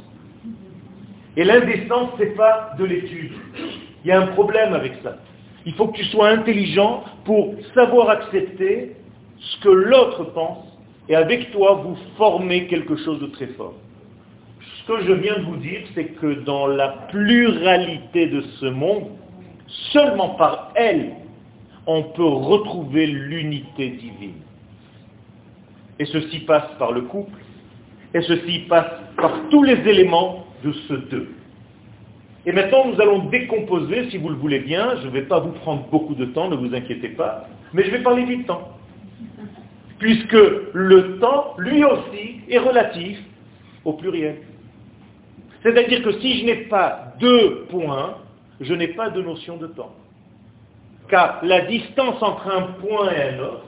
Et 1.36 1.44
l'un 1.44 1.60
des 1.60 1.86
sens, 1.88 2.10
ce 2.16 2.24
n'est 2.24 2.30
pas 2.30 2.70
de 2.78 2.84
l'étude. 2.84 3.32
Il 4.04 4.08
y 4.08 4.12
a 4.12 4.20
un 4.20 4.28
problème 4.28 4.72
avec 4.72 4.94
ça. 5.02 5.16
Il 5.66 5.74
faut 5.74 5.88
que 5.88 5.96
tu 5.96 6.04
sois 6.04 6.28
intelligent 6.28 7.04
pour 7.24 7.54
savoir 7.74 8.08
accepter 8.10 8.96
ce 9.38 9.60
que 9.60 9.68
l'autre 9.68 10.24
pense 10.32 10.73
et 11.08 11.14
avec 11.14 11.50
toi, 11.52 11.82
vous 11.84 11.96
formez 12.16 12.66
quelque 12.66 12.96
chose 12.96 13.20
de 13.20 13.26
très 13.26 13.48
fort. 13.48 13.74
Ce 14.60 14.86
que 14.86 15.04
je 15.04 15.12
viens 15.12 15.38
de 15.38 15.44
vous 15.44 15.56
dire, 15.56 15.82
c'est 15.94 16.06
que 16.16 16.44
dans 16.44 16.66
la 16.66 16.88
pluralité 17.10 18.26
de 18.26 18.40
ce 18.60 18.66
monde, 18.66 19.08
seulement 19.92 20.30
par 20.30 20.72
elle, 20.74 21.12
on 21.86 22.02
peut 22.02 22.24
retrouver 22.24 23.06
l'unité 23.06 23.90
divine. 23.90 24.40
Et 25.98 26.06
ceci 26.06 26.40
passe 26.40 26.68
par 26.78 26.92
le 26.92 27.02
couple, 27.02 27.38
et 28.14 28.22
ceci 28.22 28.60
passe 28.60 28.90
par 29.16 29.48
tous 29.50 29.62
les 29.62 29.76
éléments 29.88 30.46
de 30.64 30.72
ce 30.88 30.94
deux. 30.94 31.28
Et 32.46 32.52
maintenant, 32.52 32.86
nous 32.86 33.00
allons 33.00 33.26
décomposer, 33.26 34.10
si 34.10 34.18
vous 34.18 34.28
le 34.28 34.36
voulez 34.36 34.60
bien, 34.60 34.96
je 35.02 35.06
ne 35.06 35.12
vais 35.12 35.22
pas 35.22 35.40
vous 35.40 35.52
prendre 35.52 35.86
beaucoup 35.90 36.14
de 36.14 36.26
temps, 36.26 36.48
ne 36.48 36.56
vous 36.56 36.74
inquiétez 36.74 37.08
pas, 37.08 37.46
mais 37.72 37.84
je 37.84 37.90
vais 37.90 38.02
parler 38.02 38.24
du 38.24 38.44
temps 38.44 38.74
puisque 39.98 40.36
le 40.72 41.18
temps, 41.18 41.54
lui 41.58 41.84
aussi, 41.84 42.40
est 42.48 42.58
relatif 42.58 43.18
au 43.84 43.94
pluriel. 43.94 44.36
C'est-à-dire 45.62 46.02
que 46.02 46.20
si 46.20 46.40
je 46.40 46.44
n'ai 46.44 46.64
pas 46.66 47.14
deux 47.20 47.66
points, 47.70 48.16
je 48.60 48.74
n'ai 48.74 48.88
pas 48.88 49.10
de 49.10 49.22
notion 49.22 49.56
de 49.56 49.66
temps. 49.66 49.94
Car 51.08 51.40
la 51.42 51.62
distance 51.62 52.22
entre 52.22 52.48
un 52.48 52.62
point 52.80 53.10
et 53.12 53.34
un 53.34 53.38
autre, 53.40 53.64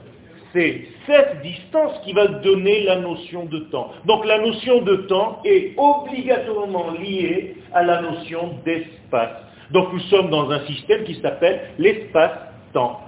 c'est 0.53 0.87
cette 1.05 1.41
distance 1.41 1.99
qui 2.03 2.13
va 2.13 2.27
donner 2.27 2.83
la 2.83 2.97
notion 2.97 3.45
de 3.45 3.59
temps. 3.59 3.91
Donc 4.05 4.25
la 4.25 4.39
notion 4.39 4.81
de 4.81 4.95
temps 5.07 5.41
est 5.43 5.73
obligatoirement 5.77 6.91
liée 6.91 7.55
à 7.73 7.83
la 7.83 8.01
notion 8.01 8.59
d'espace. 8.65 9.31
Donc 9.71 9.91
nous 9.93 9.99
sommes 10.01 10.29
dans 10.29 10.49
un 10.49 10.65
système 10.65 11.03
qui 11.03 11.15
s'appelle 11.21 11.71
l'espace-temps. 11.77 13.01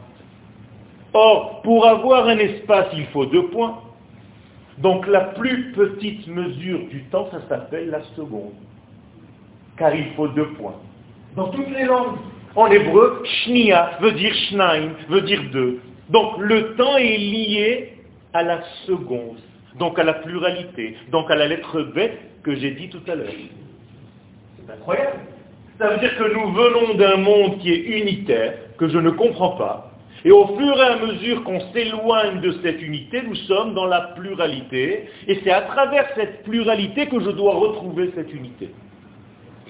Or, 1.13 1.61
pour 1.63 1.87
avoir 1.87 2.27
un 2.27 2.37
espace, 2.37 2.87
il 2.93 3.05
faut 3.07 3.25
deux 3.25 3.47
points. 3.47 3.81
Donc 4.77 5.07
la 5.07 5.21
plus 5.21 5.71
petite 5.73 6.27
mesure 6.27 6.87
du 6.89 7.03
temps, 7.05 7.27
ça 7.31 7.41
s'appelle 7.49 7.89
la 7.89 8.01
seconde. 8.15 8.53
Car 9.77 9.93
il 9.95 10.13
faut 10.15 10.27
deux 10.27 10.49
points. 10.53 10.75
Dans 11.35 11.49
toutes 11.49 11.69
les 11.69 11.85
langues. 11.85 12.17
En 12.55 12.67
hébreu, 12.67 13.23
shnia 13.25 13.97
veut 14.01 14.13
dire 14.13 14.33
shnaim, 14.33 14.93
veut 15.07 15.21
dire 15.21 15.41
deux. 15.51 15.79
Donc 16.09 16.37
le 16.39 16.75
temps 16.75 16.97
est 16.97 17.17
lié 17.17 17.93
à 18.33 18.43
la 18.43 18.61
seconde. 18.85 19.37
donc 19.77 19.99
à 19.99 20.03
la 20.03 20.13
pluralité, 20.13 20.95
donc 21.11 21.29
à 21.29 21.35
la 21.35 21.47
lettre 21.47 21.81
B 21.81 21.99
que 22.43 22.55
j'ai 22.55 22.71
dit 22.71 22.89
tout 22.89 23.01
à 23.07 23.15
l'heure. 23.15 23.27
C'est 24.57 24.73
incroyable. 24.73 25.19
Ça 25.77 25.89
veut 25.89 25.99
dire 25.99 26.15
que 26.17 26.33
nous 26.33 26.51
venons 26.51 26.93
d'un 26.95 27.17
monde 27.17 27.59
qui 27.59 27.71
est 27.71 27.99
unitaire, 27.99 28.53
que 28.77 28.89
je 28.89 28.97
ne 28.97 29.11
comprends 29.11 29.51
pas, 29.51 29.88
et 30.25 30.31
au 30.31 30.47
fur 30.57 30.77
et 30.77 30.85
à 30.85 30.97
mesure 30.97 31.43
qu'on 31.43 31.59
s'éloigne 31.71 32.41
de 32.41 32.51
cette 32.63 32.81
unité, 32.81 33.21
nous 33.27 33.35
sommes 33.35 33.73
dans 33.73 33.85
la 33.85 34.01
pluralité, 34.15 35.09
et 35.27 35.39
c'est 35.43 35.51
à 35.51 35.61
travers 35.61 36.09
cette 36.15 36.43
pluralité 36.43 37.07
que 37.07 37.19
je 37.19 37.29
dois 37.29 37.55
retrouver 37.55 38.11
cette 38.15 38.33
unité. 38.33 38.69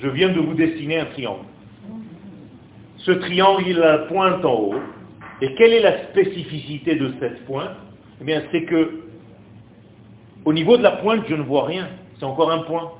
Je 0.02 0.08
viens 0.10 0.30
de 0.30 0.40
vous 0.40 0.54
dessiner 0.54 1.00
un 1.00 1.06
triangle. 1.06 1.46
Ce 2.98 3.12
triangle, 3.12 3.64
il 3.68 3.82
a 3.82 4.00
pointe 4.00 4.44
en 4.44 4.54
haut, 4.54 4.76
et 5.42 5.54
quelle 5.56 5.74
est 5.74 5.82
la 5.82 6.04
spécificité 6.06 6.96
de 6.96 7.14
cette 7.20 7.46
pointe? 7.46 7.76
Eh 8.22 8.26
bien, 8.26 8.42
c'est 8.52 8.64
que 8.64 9.04
au 10.46 10.54
niveau 10.54 10.78
de 10.78 10.84
la 10.84 10.92
pointe, 10.92 11.24
je 11.28 11.36
ne 11.36 11.44
vois 11.44 11.66
rien. 11.66 11.90
C'est 12.18 12.26
encore 12.26 12.52
un 12.52 12.60
point. 12.60 12.92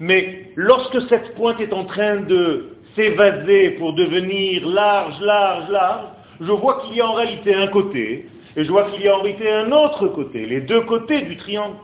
Mais 0.00 0.50
lorsque 0.54 1.08
cette 1.08 1.34
pointe 1.34 1.60
est 1.60 1.72
en 1.72 1.84
train 1.84 2.16
de 2.16 2.76
s'évaser 2.94 3.70
pour 3.72 3.94
devenir 3.94 4.66
large, 4.66 5.20
large, 5.20 5.70
large, 5.70 6.06
je 6.40 6.52
vois 6.52 6.82
qu'il 6.82 6.96
y 6.96 7.00
a 7.00 7.06
en 7.06 7.14
réalité 7.14 7.54
un 7.54 7.68
côté, 7.68 8.26
et 8.56 8.64
je 8.64 8.70
vois 8.70 8.90
qu'il 8.90 9.02
y 9.02 9.08
a 9.08 9.16
en 9.16 9.22
réalité 9.22 9.50
un 9.50 9.72
autre 9.72 10.08
côté, 10.08 10.46
les 10.46 10.60
deux 10.60 10.82
côtés 10.82 11.22
du 11.22 11.36
triangle. 11.36 11.76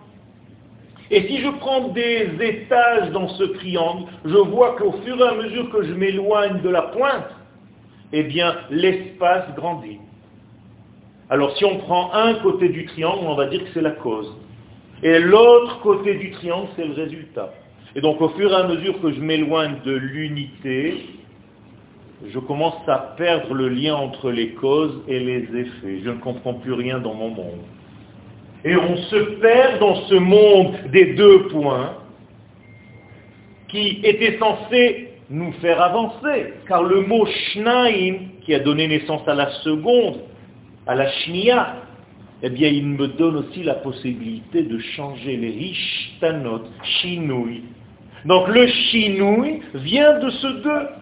Et 1.10 1.26
si 1.26 1.40
je 1.40 1.48
prends 1.48 1.88
des 1.88 2.30
étages 2.40 3.10
dans 3.10 3.28
ce 3.28 3.42
triangle, 3.44 4.04
je 4.24 4.36
vois 4.36 4.76
qu'au 4.76 4.92
fur 5.04 5.18
et 5.18 5.28
à 5.28 5.34
mesure 5.34 5.70
que 5.70 5.82
je 5.82 5.92
m'éloigne 5.92 6.60
de 6.60 6.68
la 6.68 6.82
pointe, 6.82 7.30
eh 8.12 8.22
bien, 8.22 8.56
l'espace 8.70 9.52
grandit. 9.56 9.98
Alors 11.28 11.56
si 11.56 11.64
on 11.64 11.78
prend 11.78 12.12
un 12.12 12.34
côté 12.34 12.68
du 12.68 12.86
triangle, 12.86 13.24
on 13.26 13.34
va 13.34 13.46
dire 13.46 13.62
que 13.64 13.70
c'est 13.74 13.82
la 13.82 13.92
cause. 13.92 14.32
Et 15.02 15.18
l'autre 15.18 15.80
côté 15.80 16.14
du 16.14 16.30
triangle, 16.32 16.68
c'est 16.76 16.84
le 16.84 16.92
résultat. 16.92 17.52
Et 17.96 18.00
donc 18.00 18.20
au 18.20 18.28
fur 18.30 18.52
et 18.52 18.54
à 18.54 18.66
mesure 18.66 19.00
que 19.00 19.12
je 19.12 19.20
m'éloigne 19.20 19.76
de 19.84 19.92
l'unité, 19.92 21.04
je 22.28 22.38
commence 22.38 22.86
à 22.86 23.14
perdre 23.16 23.54
le 23.54 23.68
lien 23.68 23.94
entre 23.94 24.30
les 24.30 24.50
causes 24.50 25.02
et 25.08 25.18
les 25.18 25.42
effets. 25.58 26.00
Je 26.04 26.10
ne 26.10 26.18
comprends 26.18 26.54
plus 26.54 26.74
rien 26.74 26.98
dans 26.98 27.14
mon 27.14 27.30
monde. 27.30 27.60
Et 28.64 28.76
on 28.76 28.96
se 28.96 29.16
perd 29.40 29.80
dans 29.80 29.94
ce 30.06 30.14
monde 30.14 30.76
des 30.92 31.14
deux 31.14 31.48
points 31.48 31.94
qui 33.68 34.00
était 34.02 34.38
censé 34.38 35.08
nous 35.30 35.52
faire 35.60 35.80
avancer. 35.80 36.54
Car 36.68 36.82
le 36.82 37.02
mot 37.02 37.26
Shnaim, 37.26 38.16
qui 38.42 38.54
a 38.54 38.60
donné 38.60 38.86
naissance 38.86 39.26
à 39.26 39.34
la 39.34 39.50
seconde, 39.62 40.18
à 40.86 40.94
la 40.94 41.10
Shnia, 41.10 41.76
eh 42.42 42.50
bien, 42.50 42.68
il 42.68 42.86
me 42.86 43.06
donne 43.08 43.36
aussi 43.36 43.62
la 43.62 43.74
possibilité 43.74 44.62
de 44.62 44.78
changer 44.78 45.36
les 45.36 45.50
riches 45.50 46.16
tanot, 46.20 46.62
shinui. 46.82 47.64
Donc 48.24 48.48
le 48.48 48.66
shinui 48.66 49.60
vient 49.74 50.18
de 50.18 50.30
ce 50.30 50.46
deux. 50.62 50.99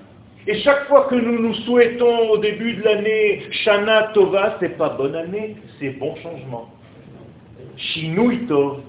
Et 0.50 0.60
chaque 0.60 0.86
fois 0.86 1.08
que 1.10 1.14
nous 1.14 1.42
nous 1.42 1.52
souhaitons 1.66 2.30
au 2.30 2.38
début 2.38 2.72
de 2.72 2.82
l'année 2.82 3.42
Shana 3.50 4.04
Tova, 4.14 4.56
c'est 4.58 4.78
pas 4.78 4.88
bonne 4.88 5.14
année, 5.14 5.56
c'est 5.78 5.90
bon 5.90 6.16
changement. 6.22 6.70
Shinui 7.76 8.46
Tov. 8.46 8.80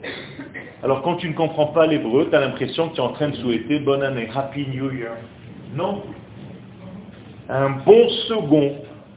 Alors 0.82 1.01
quand 1.01 1.18
tu 1.18 1.28
ne 1.28 1.34
comprends 1.34 1.68
pas 1.68 1.86
l'hébreu, 1.86 2.28
tu 2.30 2.36
as 2.38 2.39
l'impression 2.39 2.88
que 2.88 2.96
tu 2.96 3.01
es 3.01 3.04
en 3.04 3.10
train 3.10 3.28
de 3.28 3.36
souhaiter 3.36 3.80
bonne 3.80 4.04
année, 4.04 4.30
Happy 4.34 4.68
New 4.68 4.89
Year. 4.89 5.12
Non. 5.75 6.01
Un 7.50 7.72
bon 7.72 8.08
second, 8.30 8.75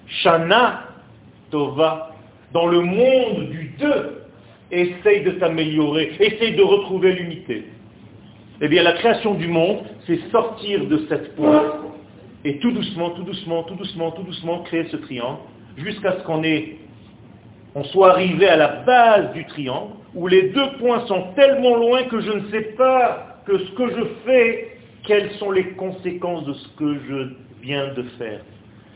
Shana 0.09 0.89
Tova, 1.53 2.11
dans 2.53 2.67
le 2.67 2.81
monde 2.81 3.51
du 3.51 3.73
deux, 3.79 4.25
essaye 4.73 5.23
de 5.23 5.39
s'améliorer, 5.39 6.11
essaye 6.19 6.57
de 6.57 6.63
retrouver 6.63 7.13
l'unité. 7.13 7.67
Eh 8.61 8.67
bien, 8.67 8.83
la 8.83 8.95
création 8.95 9.35
du 9.35 9.47
monde, 9.47 9.85
c'est 10.09 10.19
sortir 10.33 10.87
de 10.87 11.07
cette 11.09 11.37
pointe 11.37 11.83
et 12.45 12.59
tout 12.59 12.73
doucement, 12.73 13.11
tout 13.11 13.23
doucement, 13.23 13.63
tout 13.63 13.75
doucement, 13.75 14.11
tout 14.13 14.23
doucement 14.23 14.61
créer 14.61 14.87
ce 14.91 14.97
triangle 14.97 15.39
jusqu'à 15.77 16.19
ce 16.19 16.23
qu'on 16.25 17.85
soit 17.85 18.11
arrivé 18.11 18.49
à 18.49 18.57
la 18.57 18.69
base 18.85 19.33
du 19.33 19.45
triangle 19.47 19.93
où 20.15 20.27
les 20.27 20.51
deux 20.51 20.73
points 20.79 21.07
sont 21.07 21.33
tellement 21.35 21.77
loin 21.77 22.03
que 22.05 22.21
je 22.21 22.33
ne 22.33 22.51
sais 22.51 22.75
pas 22.77 23.39
que 23.47 23.59
ce 23.59 23.71
que 23.73 23.89
je 23.91 24.05
fais, 24.27 24.77
quelles 25.05 25.31
sont 25.33 25.51
les 25.51 25.69
conséquences 25.71 26.45
de 26.45 26.53
ce 26.53 26.69
que 26.77 26.95
je 27.09 27.29
viens 27.63 27.93
de 27.95 28.03
faire. 28.19 28.41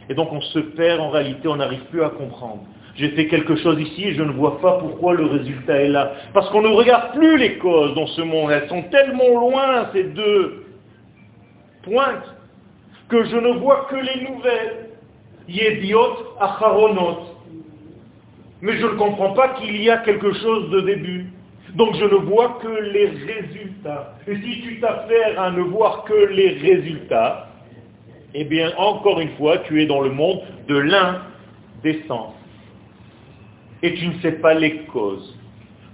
Et 0.08 0.14
donc 0.14 0.32
on 0.32 0.40
se 0.40 0.58
perd 0.58 1.00
en 1.00 1.10
réalité, 1.10 1.48
on 1.48 1.56
n'arrive 1.56 1.84
plus 1.90 2.02
à 2.02 2.10
comprendre. 2.10 2.64
J'ai 2.96 3.10
fait 3.10 3.26
quelque 3.26 3.56
chose 3.56 3.78
ici 3.80 4.04
et 4.04 4.14
je 4.14 4.22
ne 4.22 4.32
vois 4.32 4.60
pas 4.60 4.78
pourquoi 4.78 5.14
le 5.14 5.26
résultat 5.26 5.82
est 5.82 5.88
là. 5.88 6.12
Parce 6.32 6.48
qu'on 6.50 6.62
ne 6.62 6.68
regarde 6.68 7.12
plus 7.12 7.36
les 7.36 7.58
causes 7.58 7.94
dans 7.94 8.06
ce 8.06 8.22
monde. 8.22 8.50
Elles 8.50 8.68
sont 8.68 8.82
tellement 8.84 9.38
loin, 9.38 9.90
ces 9.92 10.04
deux 10.04 10.64
pointes, 11.82 12.35
que 13.08 13.24
je 13.24 13.36
ne 13.36 13.58
vois 13.58 13.86
que 13.90 13.96
les 13.96 14.28
nouvelles. 14.28 14.90
Yediot 15.48 16.38
acharonot. 16.40 17.18
Mais 18.62 18.76
je 18.78 18.86
ne 18.86 18.96
comprends 18.96 19.32
pas 19.32 19.50
qu'il 19.50 19.80
y 19.80 19.90
a 19.90 19.98
quelque 19.98 20.32
chose 20.32 20.70
de 20.70 20.80
début. 20.80 21.26
Donc 21.74 21.94
je 21.94 22.04
ne 22.04 22.16
vois 22.16 22.58
que 22.62 22.68
les 22.68 23.06
résultats. 23.06 24.14
Et 24.26 24.36
si 24.36 24.62
tu 24.62 24.80
t'affaires 24.80 25.40
à 25.40 25.50
ne 25.50 25.62
voir 25.62 26.04
que 26.04 26.32
les 26.32 26.54
résultats, 26.54 27.48
eh 28.34 28.44
bien, 28.44 28.72
encore 28.76 29.20
une 29.20 29.36
fois, 29.36 29.58
tu 29.58 29.82
es 29.82 29.86
dans 29.86 30.00
le 30.00 30.10
monde 30.10 30.40
de 30.68 30.76
l'indécence 30.76 32.34
et 33.82 33.94
tu 33.94 34.08
ne 34.08 34.18
sais 34.20 34.32
pas 34.32 34.54
les 34.54 34.78
causes. 34.86 35.38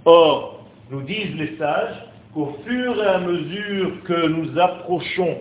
Or, 0.05 0.65
nous 0.89 1.01
disent 1.01 1.35
les 1.35 1.57
sages 1.57 1.95
qu'au 2.33 2.57
fur 2.65 3.03
et 3.03 3.07
à 3.07 3.19
mesure 3.19 4.03
que 4.03 4.27
nous 4.27 4.57
approchons 4.57 5.37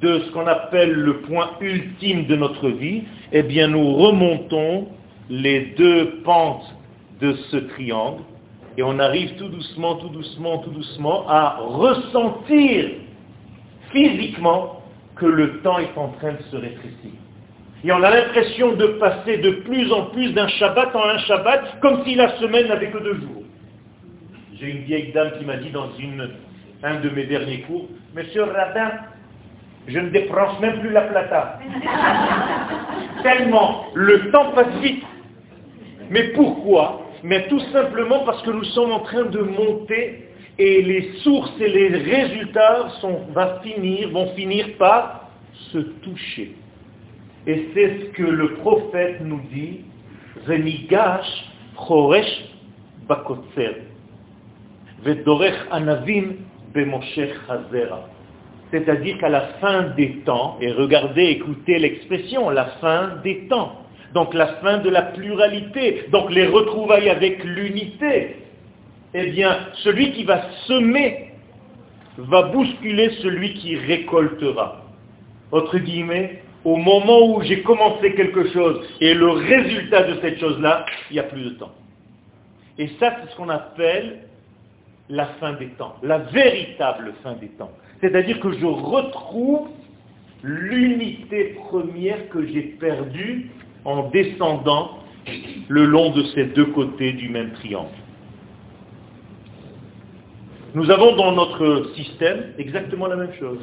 de 0.00 0.20
ce 0.20 0.30
qu'on 0.32 0.46
appelle 0.46 0.92
le 0.92 1.18
point 1.20 1.50
ultime 1.60 2.26
de 2.26 2.36
notre 2.36 2.68
vie, 2.68 3.04
eh 3.32 3.42
bien 3.42 3.68
nous 3.68 3.94
remontons 3.94 4.88
les 5.30 5.74
deux 5.78 6.20
pentes 6.24 6.74
de 7.20 7.32
ce 7.50 7.56
triangle 7.56 8.22
et 8.76 8.82
on 8.82 8.98
arrive 8.98 9.36
tout 9.36 9.48
doucement, 9.48 9.96
tout 9.96 10.10
doucement, 10.10 10.58
tout 10.58 10.70
doucement 10.70 11.26
à 11.28 11.56
ressentir 11.60 12.90
physiquement 13.90 14.82
que 15.16 15.26
le 15.26 15.60
temps 15.60 15.78
est 15.78 15.96
en 15.96 16.08
train 16.08 16.32
de 16.32 16.42
se 16.50 16.56
rétrécir. 16.56 17.12
Et 17.84 17.92
on 17.92 18.02
a 18.02 18.10
l'impression 18.10 18.74
de 18.74 18.86
passer 18.98 19.38
de 19.38 19.50
plus 19.50 19.90
en 19.92 20.06
plus 20.06 20.32
d'un 20.32 20.48
Shabbat 20.48 20.94
en 20.94 21.04
un 21.04 21.18
Shabbat, 21.18 21.80
comme 21.80 22.04
si 22.04 22.14
la 22.14 22.36
semaine 22.38 22.68
n'avait 22.68 22.90
que 22.90 22.98
deux 22.98 23.14
jours. 23.14 23.42
J'ai 24.58 24.70
une 24.70 24.84
vieille 24.84 25.12
dame 25.12 25.32
qui 25.38 25.44
m'a 25.44 25.56
dit 25.56 25.70
dans 25.70 25.88
un 26.82 27.00
de 27.00 27.08
mes 27.10 27.24
derniers 27.24 27.60
cours, 27.62 27.88
Monsieur 28.14 28.44
Rabbin, 28.44 28.90
je 29.88 29.98
ne 29.98 30.10
débranche 30.10 30.58
même 30.60 30.80
plus 30.80 30.90
la 30.90 31.02
plata. 31.02 31.58
Tellement 33.22 33.86
le 33.94 34.30
temps 34.30 34.52
passe 34.52 34.74
vite. 34.82 35.04
Mais 36.10 36.28
pourquoi? 36.34 37.02
Mais 37.22 37.48
tout 37.48 37.60
simplement 37.72 38.20
parce 38.24 38.42
que 38.42 38.50
nous 38.50 38.64
sommes 38.64 38.92
en 38.92 39.00
train 39.00 39.24
de 39.24 39.40
monter 39.40 40.28
et 40.58 40.82
les 40.82 41.12
sources 41.22 41.52
et 41.60 41.68
les 41.68 41.88
résultats 41.88 42.88
vont 43.02 44.26
finir 44.34 44.68
par 44.78 45.28
se 45.72 45.78
toucher. 45.78 46.54
Et 47.46 47.68
c'est 47.74 47.98
ce 48.00 48.04
que 48.12 48.22
le 48.22 48.54
prophète 48.54 49.20
nous 49.20 49.40
dit, 49.52 49.80
Renigash 50.46 51.26
Choresh 51.76 52.44
Bakotzer, 53.08 53.82
Vedorech 55.02 55.54
Anavim 55.70 56.36
Bemoshech 56.74 57.34
Hazera. 57.48 58.08
C'est-à-dire 58.70 59.18
qu'à 59.18 59.28
la 59.28 59.42
fin 59.60 59.82
des 59.96 60.18
temps, 60.24 60.58
et 60.60 60.72
regardez, 60.72 61.24
écoutez 61.24 61.78
l'expression, 61.78 62.50
la 62.50 62.66
fin 62.80 63.20
des 63.22 63.46
temps, 63.48 63.82
donc 64.12 64.34
la 64.34 64.46
fin 64.56 64.78
de 64.78 64.90
la 64.90 65.02
pluralité, 65.02 66.06
donc 66.10 66.30
les 66.30 66.46
retrouvailles 66.46 67.10
avec 67.10 67.44
l'unité, 67.44 68.36
eh 69.14 69.30
bien, 69.30 69.56
celui 69.84 70.12
qui 70.12 70.24
va 70.24 70.42
semer 70.66 71.32
va 72.18 72.42
bousculer 72.44 73.10
celui 73.22 73.54
qui 73.54 73.76
récoltera. 73.76 74.82
Autre 75.52 75.78
guillemets, 75.78 76.42
au 76.64 76.76
moment 76.76 77.34
où 77.34 77.42
j'ai 77.42 77.62
commencé 77.62 78.14
quelque 78.14 78.50
chose 78.50 78.84
et 79.00 79.14
le 79.14 79.28
résultat 79.28 80.02
de 80.02 80.20
cette 80.20 80.40
chose-là, 80.40 80.84
il 81.10 81.14
n'y 81.14 81.20
a 81.20 81.24
plus 81.24 81.44
de 81.44 81.50
temps. 81.50 81.72
Et 82.78 82.88
ça, 82.98 83.16
c'est 83.20 83.30
ce 83.30 83.36
qu'on 83.36 83.48
appelle 83.48 84.18
la 85.08 85.26
fin 85.40 85.52
des 85.52 85.68
temps, 85.68 85.94
la 86.02 86.18
véritable 86.18 87.14
fin 87.22 87.34
des 87.34 87.48
temps. 87.48 87.70
C'est-à-dire 88.00 88.40
que 88.40 88.52
je 88.52 88.66
retrouve 88.66 89.68
l'unité 90.42 91.56
première 91.68 92.28
que 92.28 92.46
j'ai 92.46 92.62
perdue 92.78 93.50
en 93.84 94.08
descendant 94.10 94.98
le 95.68 95.84
long 95.84 96.10
de 96.10 96.22
ces 96.34 96.44
deux 96.44 96.66
côtés 96.66 97.12
du 97.12 97.28
même 97.28 97.52
triangle. 97.52 97.88
Nous 100.74 100.90
avons 100.90 101.16
dans 101.16 101.32
notre 101.32 101.92
système 101.94 102.52
exactement 102.58 103.06
la 103.06 103.16
même 103.16 103.32
chose 103.38 103.60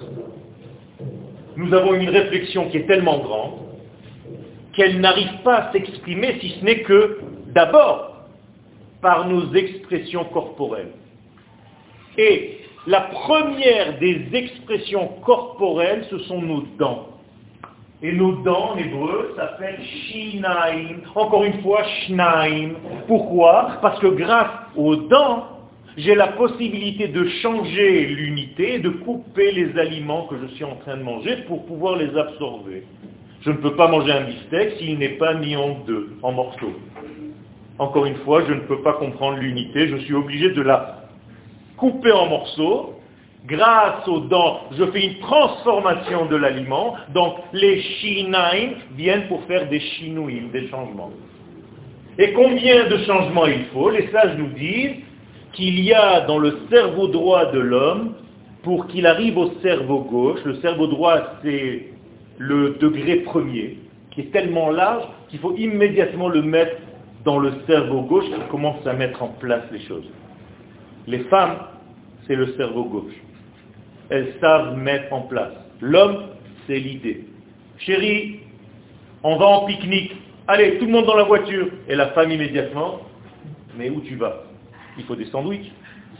nous 1.55 1.73
avons 1.73 1.93
une 1.93 2.09
réflexion 2.09 2.69
qui 2.69 2.77
est 2.77 2.87
tellement 2.87 3.19
grande 3.19 3.53
qu'elle 4.73 4.99
n'arrive 4.99 5.41
pas 5.43 5.55
à 5.55 5.71
s'exprimer 5.71 6.39
si 6.39 6.55
ce 6.59 6.65
n'est 6.65 6.81
que, 6.81 7.19
d'abord, 7.53 8.25
par 9.01 9.27
nos 9.27 9.53
expressions 9.53 10.25
corporelles. 10.25 10.93
Et 12.17 12.59
la 12.85 13.01
première 13.01 13.97
des 13.99 14.27
expressions 14.33 15.07
corporelles, 15.25 16.05
ce 16.09 16.19
sont 16.19 16.41
nos 16.41 16.63
dents. 16.77 17.07
Et 18.01 18.11
nos 18.11 18.33
dents 18.43 18.71
en 18.71 18.77
hébreu 18.77 19.33
s'appellent 19.37 19.81
shinaim. 19.81 21.01
Encore 21.15 21.45
une 21.45 21.61
fois, 21.61 21.83
shnaim. 21.83 22.71
Pourquoi? 23.07 23.77
Parce 23.81 23.97
que 23.99 24.07
grâce 24.07 24.51
aux 24.75 24.97
dents, 24.97 25.47
j'ai 25.95 26.15
la 26.15 26.27
possibilité 26.27 27.07
de 27.07 27.25
changer 27.41 28.07
l'unité, 28.07 28.79
de 28.79 28.89
couper 28.89 29.53
les 29.53 29.79
aliments 29.79 30.27
que 30.27 30.35
je 30.41 30.47
suis 30.55 30.65
en 30.65 30.75
train 30.75 30.97
de 30.97 31.03
manger 31.03 31.37
pour 31.47 31.65
pouvoir 31.65 31.95
les 31.95 32.17
absorber. 32.17 32.83
Je 33.41 33.51
ne 33.51 33.57
peux 33.57 33.75
pas 33.75 33.87
manger 33.87 34.11
un 34.11 34.21
beefsteak 34.25 34.79
s'il 34.79 34.97
n'est 34.99 35.17
pas 35.17 35.35
mis 35.35 35.55
en 35.55 35.79
deux, 35.85 36.17
en 36.21 36.33
morceaux. 36.33 36.73
Encore 37.79 38.05
une 38.05 38.17
fois, 38.17 38.43
je 38.45 38.53
ne 38.53 38.61
peux 38.61 38.81
pas 38.81 38.93
comprendre 38.93 39.37
l'unité, 39.37 39.87
je 39.87 39.97
suis 39.97 40.13
obligé 40.13 40.49
de 40.51 40.61
la 40.61 41.02
couper 41.83 42.13
en 42.13 42.27
morceaux. 42.27 42.93
Grâce 43.45 44.07
aux 44.07 44.21
dents, 44.21 44.61
je 44.71 44.85
fais 44.85 45.05
une 45.05 45.19
transformation 45.19 46.27
de 46.27 46.37
l'aliment. 46.37 46.95
Donc 47.13 47.33
les 47.51 47.81
shinaim 47.81 48.69
viennent 48.95 49.27
pour 49.27 49.43
faire 49.43 49.67
des 49.67 49.81
shinouim, 49.81 50.47
des 50.53 50.69
changements. 50.69 51.11
Et 52.17 52.31
combien 52.31 52.87
de 52.87 52.97
changements 52.99 53.47
il 53.47 53.65
faut? 53.73 53.89
Les 53.89 54.07
sages 54.13 54.37
nous 54.37 54.53
disent 54.57 54.95
qu'il 55.51 55.77
y 55.81 55.93
a 55.93 56.21
dans 56.21 56.37
le 56.37 56.57
cerveau 56.71 57.07
droit 57.07 57.51
de 57.51 57.59
l'homme, 57.59 58.13
pour 58.63 58.87
qu'il 58.87 59.05
arrive 59.05 59.37
au 59.37 59.51
cerveau 59.61 59.99
gauche, 60.03 60.39
le 60.45 60.55
cerveau 60.61 60.87
droit 60.87 61.17
c'est 61.43 61.87
le 62.37 62.77
degré 62.79 63.17
premier, 63.17 63.77
qui 64.11 64.21
est 64.21 64.31
tellement 64.31 64.69
large 64.69 65.03
qu'il 65.27 65.39
faut 65.39 65.53
immédiatement 65.57 66.29
le 66.29 66.43
mettre 66.43 66.77
dans 67.25 67.39
le 67.39 67.51
cerveau 67.67 68.03
gauche 68.03 68.23
qui 68.23 68.41
commence 68.49 68.87
à 68.87 68.93
mettre 68.93 69.21
en 69.21 69.27
place 69.27 69.63
les 69.73 69.81
choses. 69.81 70.09
Les 71.07 71.19
femmes, 71.25 71.57
c'est 72.27 72.35
le 72.35 72.53
cerveau 72.53 72.85
gauche. 72.85 73.13
Elles 74.09 74.33
savent 74.39 74.77
mettre 74.77 75.11
en 75.13 75.21
place. 75.21 75.53
L'homme, 75.81 76.27
c'est 76.67 76.79
l'idée. 76.79 77.25
Chérie, 77.77 78.39
on 79.23 79.37
va 79.37 79.45
en 79.45 79.65
pique-nique. 79.65 80.15
Allez, 80.47 80.77
tout 80.77 80.85
le 80.85 80.91
monde 80.91 81.05
dans 81.05 81.15
la 81.15 81.23
voiture. 81.23 81.67
Et 81.87 81.95
la 81.95 82.07
femme 82.07 82.31
immédiatement, 82.31 82.99
mais 83.77 83.89
où 83.89 84.01
tu 84.01 84.15
vas? 84.15 84.43
Il 84.97 85.05
faut 85.05 85.15
des 85.15 85.25
sandwichs, 85.25 85.71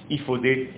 il 0.10 0.20
faut 0.22 0.38
des 0.38 0.70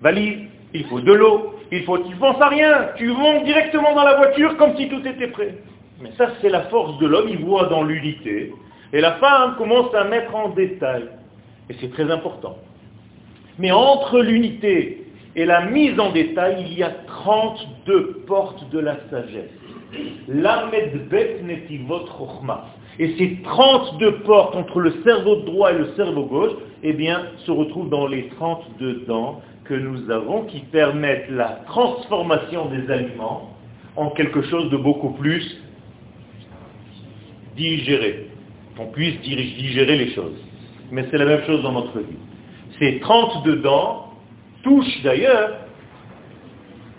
valises, 0.00 0.48
il 0.74 0.84
faut 0.86 1.00
de 1.00 1.12
l'eau, 1.12 1.54
il 1.70 1.84
faut, 1.84 1.98
tu 1.98 2.10
ne 2.10 2.18
penses 2.18 2.40
à 2.40 2.48
rien, 2.48 2.88
tu 2.96 3.08
montes 3.08 3.44
directement 3.44 3.94
dans 3.94 4.04
la 4.04 4.16
voiture 4.16 4.56
comme 4.56 4.76
si 4.76 4.88
tout 4.88 5.06
était 5.06 5.28
prêt. 5.28 5.54
Mais 6.00 6.10
ça, 6.18 6.28
c'est 6.40 6.50
la 6.50 6.62
force 6.62 6.98
de 6.98 7.06
l'homme, 7.06 7.28
il 7.28 7.38
voit 7.38 7.66
dans 7.66 7.82
l'unité, 7.82 8.52
et 8.92 9.00
la 9.00 9.12
femme 9.12 9.56
commence 9.56 9.94
à 9.94 10.04
mettre 10.04 10.34
en 10.34 10.50
détail. 10.50 11.04
Et 11.68 11.74
c'est 11.80 11.90
très 11.92 12.10
important. 12.10 12.58
Mais 13.58 13.70
entre 13.70 14.20
l'unité 14.20 15.04
et 15.34 15.44
la 15.44 15.66
mise 15.66 15.98
en 15.98 16.12
détail, 16.12 16.66
il 16.68 16.78
y 16.78 16.82
a 16.82 16.90
32 17.06 18.24
portes 18.26 18.70
de 18.70 18.78
la 18.78 18.96
sagesse. 19.10 19.50
L'Amedbet 20.28 21.40
Netivot. 21.44 22.06
Et 22.98 23.14
ces 23.18 23.38
32 23.42 24.20
portes 24.20 24.56
entre 24.56 24.80
le 24.80 24.94
cerveau 25.04 25.36
droit 25.36 25.72
et 25.72 25.78
le 25.78 25.88
cerveau 25.96 26.24
gauche, 26.24 26.52
eh 26.82 26.92
bien, 26.92 27.26
se 27.44 27.50
retrouvent 27.50 27.90
dans 27.90 28.06
les 28.06 28.28
32 28.28 29.04
dents 29.06 29.40
que 29.64 29.74
nous 29.74 30.10
avons 30.10 30.44
qui 30.44 30.60
permettent 30.60 31.30
la 31.30 31.60
transformation 31.66 32.66
des 32.66 32.90
aliments 32.90 33.50
en 33.96 34.10
quelque 34.10 34.42
chose 34.42 34.70
de 34.70 34.76
beaucoup 34.76 35.10
plus 35.10 35.60
digéré. 37.56 38.28
On 38.78 38.86
puisse 38.86 39.20
digérer 39.20 39.96
les 39.96 40.10
choses. 40.14 40.36
Mais 40.90 41.06
c'est 41.10 41.18
la 41.18 41.24
même 41.24 41.42
chose 41.44 41.62
dans 41.62 41.72
notre 41.72 41.98
vie. 41.98 42.16
Ces 42.78 42.98
32 43.00 43.56
dents 43.56 44.12
touchent 44.62 45.02
d'ailleurs 45.02 45.52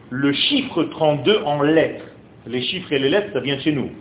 le 0.10 0.34
chiffre 0.34 0.84
32 0.84 1.42
en 1.46 1.62
lettres. 1.62 2.06
Les 2.46 2.62
chiffres 2.62 2.92
et 2.94 3.00
les 3.00 3.10
lettres, 3.10 3.34
ça 3.34 3.42
vient 3.42 3.58
de 3.58 3.62
chez 3.62 3.74
nous. 3.74 3.92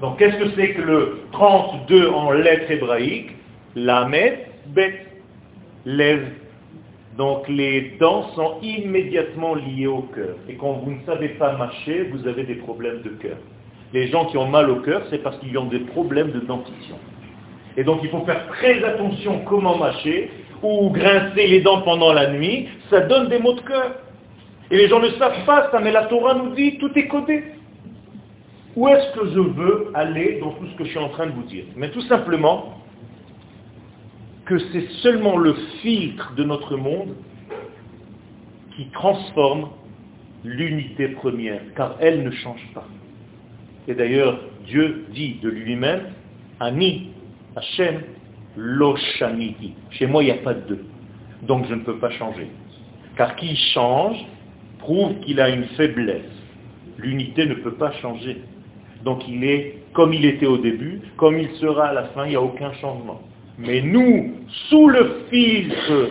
Donc 0.00 0.18
qu'est-ce 0.18 0.36
que 0.36 0.50
c'est 0.56 0.74
que 0.74 0.82
le 0.82 1.20
32 1.32 2.08
en 2.08 2.30
lettres 2.30 2.70
hébraïques? 2.70 3.32
Lamed, 3.74 4.38
bet, 4.68 5.06
lève. 5.84 6.28
Donc 7.18 7.48
les 7.48 7.96
dents 7.98 8.28
sont 8.34 8.58
immédiatement 8.62 9.54
liées 9.54 9.86
au 9.86 10.02
cœur. 10.02 10.36
Et 10.48 10.54
quand 10.54 10.72
vous 10.84 10.92
ne 10.92 11.00
savez 11.04 11.30
pas 11.30 11.56
mâcher, 11.56 12.10
vous 12.12 12.26
avez 12.28 12.44
des 12.44 12.56
problèmes 12.56 13.02
de 13.02 13.10
cœur. 13.10 13.36
Les 13.92 14.08
gens 14.08 14.26
qui 14.26 14.36
ont 14.36 14.48
mal 14.48 14.70
au 14.70 14.76
cœur, 14.76 15.02
c'est 15.10 15.22
parce 15.22 15.38
qu'ils 15.38 15.56
ont 15.58 15.66
des 15.66 15.80
problèmes 15.80 16.30
de 16.30 16.40
dentition. 16.40 16.96
Et 17.76 17.84
donc 17.84 18.00
il 18.02 18.10
faut 18.10 18.24
faire 18.24 18.46
très 18.48 18.82
attention 18.84 19.40
comment 19.46 19.76
mâcher 19.76 20.30
ou 20.62 20.90
grincer 20.90 21.46
les 21.46 21.60
dents 21.60 21.82
pendant 21.82 22.12
la 22.12 22.30
nuit, 22.30 22.68
ça 22.90 23.00
donne 23.00 23.28
des 23.28 23.38
maux 23.38 23.54
de 23.54 23.60
cœur. 23.60 23.96
Et 24.70 24.76
les 24.76 24.88
gens 24.88 25.00
ne 25.00 25.10
savent 25.10 25.44
pas 25.44 25.70
ça, 25.70 25.80
mais 25.80 25.92
la 25.92 26.06
Torah 26.06 26.34
nous 26.34 26.54
dit, 26.54 26.78
tout 26.78 26.90
est 26.96 27.06
codé. 27.06 27.44
Où 28.74 28.88
est-ce 28.88 29.18
que 29.18 29.28
je 29.30 29.40
veux 29.40 29.90
aller 29.94 30.38
dans 30.40 30.50
tout 30.52 30.66
ce 30.66 30.76
que 30.76 30.84
je 30.84 30.90
suis 30.90 30.98
en 30.98 31.08
train 31.08 31.26
de 31.26 31.32
vous 31.32 31.44
dire? 31.44 31.64
Mais 31.76 31.90
tout 31.90 32.02
simplement 32.02 32.74
que 34.44 34.58
c'est 34.58 34.88
seulement 35.02 35.36
le 35.36 35.54
filtre 35.82 36.34
de 36.36 36.44
notre 36.44 36.76
monde 36.76 37.14
qui 38.76 38.86
transforme 38.90 39.70
l'unité 40.44 41.08
première, 41.08 41.60
car 41.74 41.96
elle 42.00 42.22
ne 42.22 42.30
change 42.30 42.64
pas. 42.74 42.86
Et 43.88 43.94
d'ailleurs, 43.94 44.38
Dieu 44.66 45.06
dit 45.10 45.38
de 45.42 45.48
lui-même, 45.48 46.12
Ani, 46.60 47.10
Hachem, 47.56 48.02
Loshaniti. 48.56 49.74
Chez 49.90 50.06
moi, 50.06 50.22
il 50.22 50.26
n'y 50.26 50.32
a 50.32 50.42
pas 50.42 50.54
de 50.54 50.60
deux. 50.60 50.84
Donc 51.42 51.66
je 51.68 51.74
ne 51.74 51.80
peux 51.80 51.98
pas 51.98 52.10
changer. 52.10 52.48
Car 53.16 53.36
qui 53.36 53.56
change 53.74 54.18
prouve 54.78 55.18
qu'il 55.20 55.40
a 55.40 55.48
une 55.48 55.64
faiblesse. 55.76 56.22
L'unité 56.98 57.46
ne 57.46 57.54
peut 57.54 57.74
pas 57.74 57.92
changer. 57.92 58.42
Donc 59.04 59.26
il 59.28 59.44
est 59.44 59.76
comme 59.96 60.12
il 60.12 60.26
était 60.26 60.46
au 60.46 60.58
début, 60.58 61.00
comme 61.16 61.38
il 61.38 61.50
sera 61.52 61.86
à 61.86 61.92
la 61.94 62.04
fin, 62.08 62.26
il 62.26 62.30
n'y 62.30 62.36
a 62.36 62.42
aucun 62.42 62.72
changement. 62.74 63.22
Mais 63.58 63.80
nous, 63.80 64.34
sous 64.68 64.88
le 64.88 65.24
filtre 65.30 66.10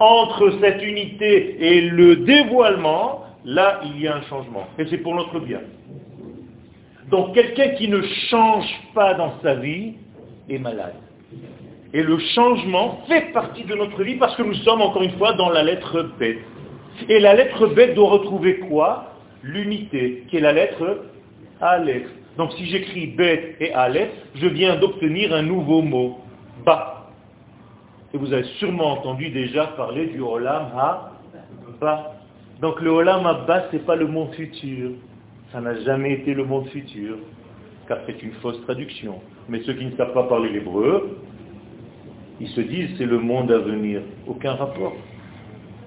entre 0.00 0.58
cette 0.60 0.82
unité 0.82 1.56
et 1.60 1.82
le 1.82 2.16
dévoilement, 2.16 3.24
là, 3.44 3.80
il 3.84 4.00
y 4.00 4.08
a 4.08 4.16
un 4.16 4.22
changement. 4.22 4.66
Et 4.76 4.86
c'est 4.86 4.98
pour 4.98 5.14
notre 5.14 5.38
bien. 5.38 5.60
Donc 7.10 7.34
quelqu'un 7.34 7.68
qui 7.76 7.86
ne 7.86 8.02
change 8.28 8.68
pas 8.92 9.14
dans 9.14 9.34
sa 9.40 9.54
vie 9.54 9.94
est 10.48 10.58
malade. 10.58 10.94
Et 11.92 12.02
le 12.02 12.18
changement 12.18 13.02
fait 13.08 13.32
partie 13.32 13.64
de 13.64 13.74
notre 13.74 14.02
vie 14.02 14.16
parce 14.16 14.36
que 14.36 14.42
nous 14.42 14.54
sommes 14.54 14.82
encore 14.82 15.02
une 15.02 15.16
fois 15.18 15.32
dans 15.34 15.48
la 15.48 15.62
lettre 15.62 16.02
B. 16.18 16.24
Et 17.08 17.20
la 17.20 17.34
lettre 17.34 17.66
B 17.68 17.94
doit 17.94 18.10
retrouver 18.10 18.58
quoi? 18.58 19.12
L'unité, 19.42 20.24
qui 20.28 20.36
est 20.38 20.40
la 20.40 20.52
lettre 20.52 21.04
Aleph. 21.60 22.08
Donc 22.36 22.52
si 22.52 22.66
j'écris 22.66 23.06
B 23.06 23.20
et 23.60 23.72
Aleph, 23.72 24.10
je 24.34 24.46
viens 24.46 24.76
d'obtenir 24.76 25.34
un 25.34 25.42
nouveau 25.42 25.82
mot, 25.82 26.18
Ba. 26.64 27.10
Et 28.12 28.18
vous 28.18 28.32
avez 28.32 28.44
sûrement 28.58 28.92
entendu 28.92 29.30
déjà 29.30 29.68
parler 29.68 30.06
du 30.06 30.20
Olam 30.20 30.68
Ha-Ba. 30.76 32.14
Donc 32.60 32.80
le 32.80 32.90
Olam 32.90 33.26
Ha-Ba, 33.26 33.68
ce 33.70 33.76
n'est 33.76 33.82
pas 33.82 33.96
le 33.96 34.06
monde 34.06 34.34
futur. 34.34 34.90
Ça 35.52 35.60
n'a 35.60 35.80
jamais 35.82 36.12
été 36.12 36.34
le 36.34 36.44
monde 36.44 36.68
futur, 36.68 37.16
car 37.88 37.98
c'est 38.06 38.22
une 38.22 38.32
fausse 38.42 38.60
traduction. 38.62 39.20
Mais 39.48 39.60
ceux 39.64 39.74
qui 39.74 39.84
ne 39.84 39.96
savent 39.96 40.12
pas 40.12 40.24
parler 40.24 40.50
l'hébreu, 40.50 41.18
ils 42.40 42.48
se 42.48 42.60
disent 42.60 42.90
c'est 42.98 43.06
le 43.06 43.18
monde 43.18 43.50
à 43.50 43.58
venir. 43.58 44.02
Aucun 44.26 44.54
rapport. 44.54 44.94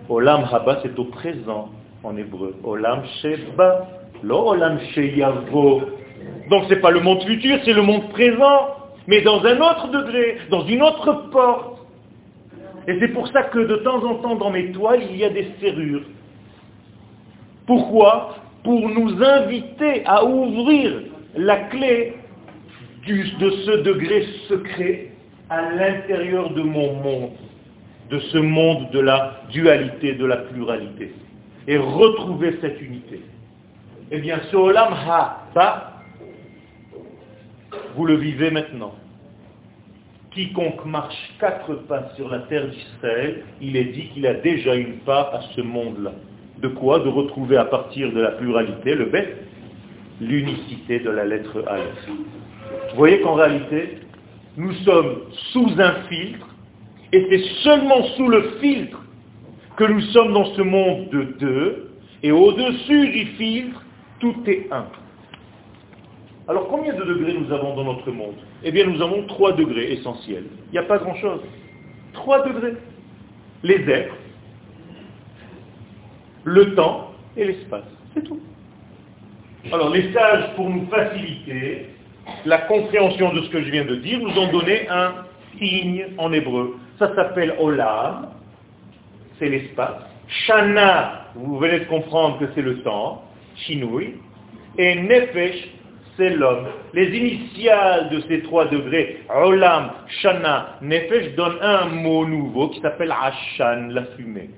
Olam 0.07 0.47
haba 0.51 0.79
c'est 0.81 0.97
au 0.97 1.05
présent 1.05 1.69
en 2.03 2.17
hébreu. 2.17 2.55
Olam 2.63 3.03
sheba, 3.21 3.87
lo 4.23 4.49
olam 4.49 4.79
sheyavo. 4.93 5.81
Donc 6.49 6.63
c'est 6.67 6.81
pas 6.81 6.91
le 6.91 7.01
monde 7.01 7.21
futur, 7.23 7.59
c'est 7.65 7.73
le 7.73 7.81
monde 7.81 8.09
présent, 8.09 8.75
mais 9.07 9.21
dans 9.21 9.43
un 9.45 9.57
autre 9.57 9.89
degré, 9.91 10.37
dans 10.49 10.65
une 10.65 10.81
autre 10.81 11.29
porte. 11.31 11.85
Et 12.87 12.97
c'est 12.99 13.09
pour 13.09 13.27
ça 13.27 13.43
que 13.43 13.59
de 13.59 13.75
temps 13.77 14.03
en 14.03 14.15
temps 14.15 14.35
dans 14.35 14.49
mes 14.49 14.71
toiles, 14.71 15.01
il 15.11 15.17
y 15.17 15.23
a 15.23 15.29
des 15.29 15.47
serrures. 15.61 16.01
Pourquoi? 17.67 18.35
Pour 18.63 18.89
nous 18.89 19.21
inviter 19.21 20.03
à 20.05 20.25
ouvrir 20.25 21.03
la 21.35 21.57
clé 21.57 22.15
de 23.07 23.49
ce 23.65 23.83
degré 23.83 24.25
secret 24.47 25.11
à 25.49 25.73
l'intérieur 25.73 26.51
de 26.53 26.61
mon 26.61 26.93
monde, 26.95 27.31
de 28.09 28.19
ce 28.19 28.37
monde 28.37 28.89
de 28.91 28.99
la 28.99 29.41
dualité, 29.51 30.13
de 30.13 30.25
la 30.25 30.37
pluralité, 30.37 31.13
et 31.67 31.77
retrouver 31.77 32.57
cette 32.61 32.81
unité. 32.81 33.21
Eh 34.11 34.19
bien, 34.19 34.39
ce 34.51 34.55
Olam 34.55 34.93
Ha, 34.93 36.01
vous 37.95 38.05
le 38.05 38.15
vivez 38.15 38.51
maintenant. 38.51 38.93
Quiconque 40.31 40.85
marche 40.85 41.33
quatre 41.39 41.73
pas 41.87 42.11
sur 42.15 42.29
la 42.29 42.39
terre 42.39 42.67
d'Israël, 42.67 43.43
il 43.61 43.75
est 43.75 43.85
dit 43.85 44.09
qu'il 44.09 44.27
a 44.27 44.35
déjà 44.35 44.75
une 44.75 44.97
part 44.99 45.33
à 45.33 45.41
ce 45.55 45.61
monde-là. 45.61 46.11
De 46.61 46.67
quoi 46.67 46.99
De 46.99 47.09
retrouver 47.09 47.57
à 47.57 47.65
partir 47.65 48.11
de 48.11 48.21
la 48.21 48.31
pluralité, 48.31 48.93
le 48.93 49.05
bête, 49.05 49.37
l'unicité 50.21 50.99
de 50.99 51.09
la 51.09 51.25
lettre 51.25 51.63
Aleph. 51.67 52.09
Vous 52.91 52.97
voyez 52.97 53.21
qu'en 53.21 53.33
réalité, 53.33 53.99
nous 54.57 54.73
sommes 54.83 55.21
sous 55.51 55.69
un 55.77 55.93
filtre 56.09 56.47
Et 57.11 57.25
c'est 57.29 57.63
seulement 57.63 58.03
sous 58.17 58.27
le 58.27 58.41
filtre 58.61 58.99
que 59.79 59.85
nous 59.85 60.01
sommes 60.01 60.33
dans 60.33 60.53
ce 60.55 60.61
monde 60.61 61.09
de 61.09 61.23
deux, 61.39 61.91
et 62.21 62.33
au-dessus 62.33 63.07
du 63.07 63.25
filtre, 63.37 63.81
tout 64.19 64.35
est 64.45 64.67
un. 64.71 64.85
Alors 66.49 66.67
combien 66.67 66.93
de 66.93 67.03
degrés 67.03 67.33
nous 67.33 67.51
avons 67.53 67.75
dans 67.75 67.85
notre 67.85 68.11
monde? 68.11 68.35
Eh 68.63 68.71
bien 68.71 68.85
nous 68.85 69.01
avons 69.01 69.23
trois 69.27 69.53
degrés 69.53 69.93
essentiels. 69.93 70.45
Il 70.67 70.71
n'y 70.73 70.79
a 70.79 70.83
pas 70.83 70.97
grand-chose. 70.97 71.39
Trois 72.11 72.45
degrés. 72.45 72.73
Les 73.63 73.89
êtres, 73.89 74.15
le 76.43 76.75
temps 76.75 77.11
et 77.37 77.45
l'espace. 77.45 77.83
C'est 78.13 78.23
tout. 78.23 78.39
Alors 79.71 79.91
les 79.91 80.11
sages, 80.11 80.55
pour 80.55 80.69
nous 80.69 80.87
faciliter 80.87 81.85
la 82.45 82.59
compréhension 82.59 83.33
de 83.33 83.41
ce 83.41 83.49
que 83.49 83.61
je 83.61 83.71
viens 83.71 83.85
de 83.85 83.95
dire, 83.95 84.19
nous 84.19 84.37
ont 84.37 84.51
donné 84.51 84.87
un 84.89 85.13
signe 85.57 86.07
en 86.17 86.31
hébreu. 86.31 86.77
Ça 86.97 87.13
s'appelle 87.15 87.55
Olam, 87.59 88.29
c'est 89.37 89.49
l'espace. 89.49 90.03
Shana, 90.27 91.25
vous 91.35 91.57
venez 91.57 91.79
de 91.79 91.85
comprendre 91.85 92.39
que 92.39 92.45
c'est 92.53 92.61
le 92.61 92.81
temps, 92.81 93.23
Shinui. 93.55 94.15
Et 94.77 94.95
Nefesh, 94.95 95.69
c'est 96.17 96.29
l'homme. 96.29 96.67
Les 96.93 97.07
initiales 97.17 98.09
de 98.09 98.21
ces 98.27 98.41
trois 98.43 98.65
degrés, 98.65 99.23
Olam, 99.33 99.91
Shana, 100.21 100.77
Nefesh, 100.81 101.35
donnent 101.35 101.61
un 101.61 101.85
mot 101.85 102.25
nouveau 102.25 102.69
qui 102.69 102.79
s'appelle 102.81 103.11
Ashan, 103.11 103.87
la 103.89 104.03
fumée. 104.17 104.49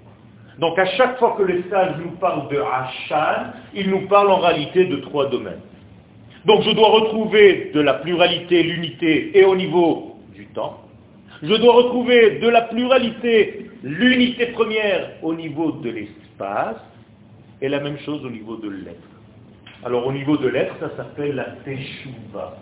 Donc 0.60 0.77
à 0.77 0.86
chaque 0.86 1.17
fois 1.17 1.36
que 1.38 1.43
les 1.43 1.63
sages 1.69 1.95
nous 2.03 2.12
parlent 2.17 2.49
de 2.49 2.60
Ashan, 2.60 3.51
ils 3.73 3.89
nous 3.89 4.07
parlent 4.07 4.31
en 4.31 4.39
réalité 4.39 4.86
de 4.86 4.97
trois 4.97 5.29
domaines. 5.29 5.62
Donc 6.45 6.63
je 6.63 6.71
dois 6.71 6.89
retrouver 6.89 7.71
de 7.73 7.82
la 7.82 7.95
pluralité, 7.95 8.63
l'unité 8.63 9.38
et 9.38 9.43
au 9.43 9.56
niveau 9.56 10.15
du 10.34 10.47
temps. 10.47 10.82
Je 11.43 11.54
dois 11.56 11.73
retrouver 11.73 12.39
de 12.39 12.47
la 12.47 12.62
pluralité, 12.62 13.69
l'unité 13.84 14.47
première 14.47 15.12
au 15.21 15.34
niveau 15.34 15.71
de 15.71 15.89
l'espace 15.89 16.77
et 17.62 17.69
la 17.69 17.80
même 17.80 17.97
chose 17.99 18.25
au 18.25 18.30
niveau 18.30 18.58
de 18.58 18.69
l'être. 18.69 19.10
Alors 19.84 20.06
au 20.08 20.12
niveau 20.12 20.38
de 20.38 20.47
l'être, 20.47 20.75
ça 20.80 20.95
s'appelle 20.95 21.36
la 21.36 21.45
teshuva. 21.65 22.58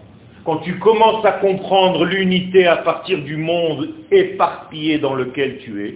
Quand 0.46 0.58
tu 0.58 0.80
commences 0.80 1.26
à 1.26 1.34
comprendre 1.34 2.06
l'unité 2.06 2.66
à 2.68 2.78
partir 2.78 3.22
du 3.24 3.36
monde 3.36 3.90
éparpillé 4.12 4.98
dans 4.98 5.14
lequel 5.14 5.58
tu 5.60 5.86
es, 5.86 5.96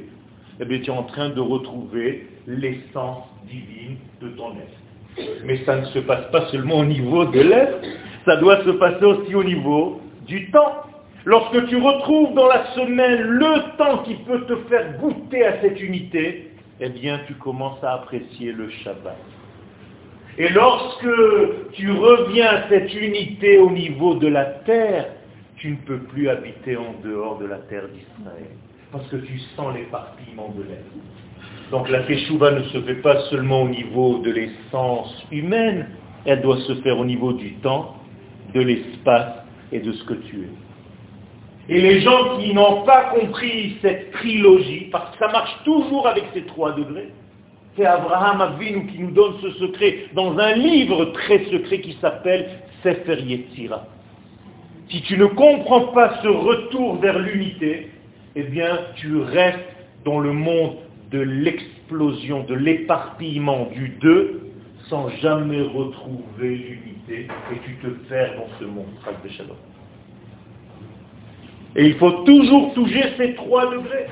eh 0.60 0.65
bien, 0.65 0.80
tu 0.80 0.91
es 0.91 0.93
en 0.93 1.04
train 1.04 1.30
de 1.30 1.39
retrouver 1.39 2.28
l'essence 2.48 3.24
divine 3.48 3.98
de 4.22 4.28
ton 4.30 4.52
être. 4.52 4.83
Mais 5.45 5.63
ça 5.65 5.78
ne 5.78 5.86
se 5.86 5.99
passe 5.99 6.30
pas 6.32 6.47
seulement 6.47 6.80
au 6.80 6.86
niveau 6.86 7.26
de 7.26 7.41
l'être, 7.41 7.80
ça 8.26 8.38
doit 8.38 8.63
se 8.63 8.71
passer 8.71 9.06
aussi 9.06 9.36
au 9.36 9.43
niveau 9.43 10.02
du 10.26 10.49
temps. 10.52 10.84
Lorsque 11.26 11.67
tu 11.67 11.78
retrouves 11.78 12.34
dans 12.34 12.47
la 12.47 12.65
semaine 12.73 13.21
le 13.21 13.78
temps 13.78 13.99
qui 14.04 14.15
peut 14.15 14.41
te 14.45 14.56
faire 14.69 14.97
goûter 14.99 15.45
à 15.45 15.62
cette 15.62 15.82
unité, 15.82 16.52
eh 16.80 16.89
bien 16.89 17.21
tu 17.28 17.34
commences 17.36 17.84
à 17.84 17.93
apprécier 17.93 18.52
le 18.52 18.69
Shabbat. 18.69 19.17
Et 20.38 20.49
lorsque 20.49 21.08
tu 21.73 21.91
reviens 21.91 22.47
à 22.47 22.69
cette 22.69 22.93
unité 22.93 23.60
au 23.60 23.69
niveau 23.69 24.15
de 24.15 24.28
la 24.28 24.45
terre, 24.45 25.06
tu 25.58 25.69
ne 25.69 25.76
peux 25.78 25.99
plus 25.99 26.28
habiter 26.28 26.76
en 26.76 26.95
dehors 27.04 27.38
de 27.38 27.45
la 27.45 27.58
terre 27.58 27.88
d'Israël. 27.88 28.49
Parce 28.91 29.08
que 29.08 29.17
tu 29.17 29.39
sens 29.56 29.73
l'éparpillement 29.76 30.54
de 30.58 30.63
l'être. 30.63 30.86
Donc 31.74 31.90
la 31.90 32.04
Teshuvah 32.04 32.52
ne 32.52 32.64
se 32.66 32.82
fait 32.82 33.02
pas 33.02 33.20
seulement 33.32 33.64
au 33.64 33.68
niveau 33.68 34.20
de 34.20 34.30
l'essence 34.30 35.26
humaine, 35.32 35.88
elle 36.24 36.44
doit 36.44 36.60
se 36.68 36.76
faire 36.84 37.00
au 37.00 37.04
niveau 37.04 37.34
du 37.34 37.54
temps, 37.56 37.96
de 38.54 38.62
l'espace 38.62 39.44
et 39.72 39.80
de 39.80 39.92
ce 39.92 40.04
que 40.04 40.14
tu 40.14 40.42
es. 40.42 41.74
Et 41.76 41.82
les 41.82 42.02
gens 42.02 42.38
qui 42.38 42.54
n'ont 42.54 42.84
pas 42.84 43.06
compris 43.06 43.78
cette 43.82 44.12
trilogie, 44.12 44.90
parce 44.92 45.14
que 45.14 45.26
ça 45.26 45.32
marche 45.32 45.64
toujours 45.66 46.08
avec 46.08 46.26
ces 46.36 46.44
trois 46.44 46.74
degrés, 46.74 47.10
c'est 47.76 47.88
Abraham 47.88 48.42
Avinu 48.42 48.86
qui 48.86 49.00
nous 49.00 49.10
donne 49.10 49.34
ce 49.42 49.50
secret 49.54 50.06
dans 50.14 50.38
un 50.38 50.54
livre 50.54 51.06
très 51.06 51.44
secret 51.46 51.82
qui 51.82 51.98
s'appelle 52.00 52.50
Sefer 52.84 53.20
Yetzira. 53.20 53.88
Si 54.92 55.02
tu 55.02 55.18
ne 55.18 55.26
comprends 55.26 55.88
pas 55.88 56.20
ce 56.22 56.28
retour 56.28 57.00
vers 57.00 57.18
l'unité, 57.18 57.90
eh 58.36 58.44
bien 58.44 58.78
tu 58.98 59.18
restes 59.22 59.58
dans 60.06 60.20
le 60.20 60.34
monde 60.34 60.83
de 61.13 61.19
l'explosion, 61.19 62.43
de 62.43 62.56
l'éparpillement 62.56 63.67
du 63.71 63.89
deux, 64.02 64.49
sans 64.89 65.10
jamais 65.21 65.62
retrouver 65.62 66.56
l'unité, 66.58 67.28
et 67.52 67.60
tu 67.63 67.76
te 67.76 67.88
perds 68.10 68.34
dans 68.36 68.47
ce 68.60 68.65
monde. 68.65 68.88
de 69.23 69.30
Shalom. 69.30 69.56
Et 71.76 71.86
il 71.86 71.95
faut 71.95 72.23
toujours 72.23 72.73
toucher 72.73 73.04
ces 73.17 73.36
trois 73.36 73.71
degrés. 73.71 74.08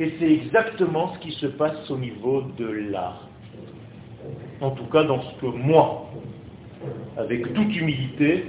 Et 0.00 0.14
c'est 0.18 0.32
exactement 0.32 1.14
ce 1.14 1.18
qui 1.20 1.32
se 1.32 1.46
passe 1.46 1.90
au 1.90 1.98
niveau 1.98 2.42
de 2.58 2.66
l'art. 2.90 3.28
En 4.60 4.70
tout 4.70 4.86
cas, 4.86 5.04
dans 5.04 5.22
ce 5.22 5.40
que 5.40 5.46
moi, 5.46 6.10
avec 7.18 7.52
toute 7.52 7.76
humilité, 7.76 8.46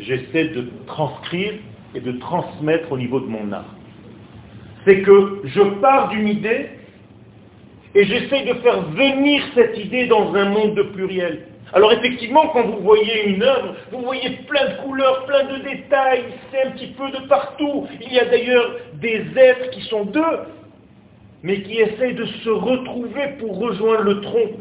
j'essaie 0.00 0.48
de 0.48 0.68
transcrire 0.86 1.54
et 1.94 2.00
de 2.00 2.12
transmettre 2.12 2.90
au 2.90 2.98
niveau 2.98 3.20
de 3.20 3.26
mon 3.26 3.52
art. 3.52 3.77
C'est 4.88 5.02
que 5.02 5.42
je 5.44 5.60
pars 5.82 6.08
d'une 6.08 6.28
idée 6.28 6.70
et 7.94 8.04
j'essaie 8.06 8.46
de 8.46 8.54
faire 8.60 8.80
venir 8.92 9.42
cette 9.54 9.76
idée 9.76 10.06
dans 10.06 10.34
un 10.34 10.46
monde 10.46 10.76
de 10.76 10.82
pluriel. 10.82 11.40
Alors 11.74 11.92
effectivement, 11.92 12.48
quand 12.54 12.62
vous 12.62 12.82
voyez 12.82 13.26
une 13.26 13.42
œuvre, 13.42 13.74
vous 13.92 14.00
voyez 14.00 14.30
plein 14.48 14.66
de 14.70 14.74
couleurs, 14.82 15.26
plein 15.26 15.44
de 15.44 15.62
détails, 15.62 16.24
c'est 16.50 16.62
un 16.62 16.70
petit 16.70 16.94
peu 16.96 17.10
de 17.10 17.28
partout. 17.28 17.86
Il 18.00 18.14
y 18.14 18.18
a 18.18 18.24
d'ailleurs 18.24 18.76
des 18.94 19.26
êtres 19.36 19.68
qui 19.72 19.82
sont 19.82 20.06
deux, 20.06 20.38
mais 21.42 21.60
qui 21.60 21.80
essayent 21.80 22.14
de 22.14 22.24
se 22.24 22.48
retrouver 22.48 23.36
pour 23.40 23.58
rejoindre 23.58 24.04
le 24.04 24.22
tronc 24.22 24.52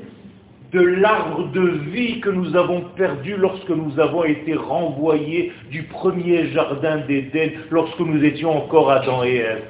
de 0.74 0.82
l'arbre 0.82 1.50
de 1.54 1.70
vie 1.94 2.20
que 2.20 2.30
nous 2.30 2.54
avons 2.58 2.82
perdu 2.98 3.38
lorsque 3.38 3.70
nous 3.70 3.98
avons 3.98 4.26
été 4.26 4.56
renvoyés 4.56 5.54
du 5.72 5.84
premier 5.84 6.48
jardin 6.48 6.98
d'Éden, 7.08 7.52
lorsque 7.72 8.00
nous 8.02 8.22
étions 8.26 8.58
encore 8.58 8.92
Adam 8.92 9.24
et 9.24 9.38
Ève. 9.38 9.64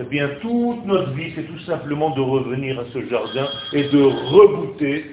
Eh 0.00 0.02
bien, 0.04 0.28
toute 0.40 0.84
notre 0.86 1.12
vie, 1.12 1.32
c'est 1.36 1.46
tout 1.46 1.60
simplement 1.60 2.10
de 2.10 2.20
revenir 2.20 2.80
à 2.80 2.84
ce 2.92 3.06
jardin 3.08 3.46
et 3.72 3.84
de 3.84 4.02
rebooter 4.02 5.06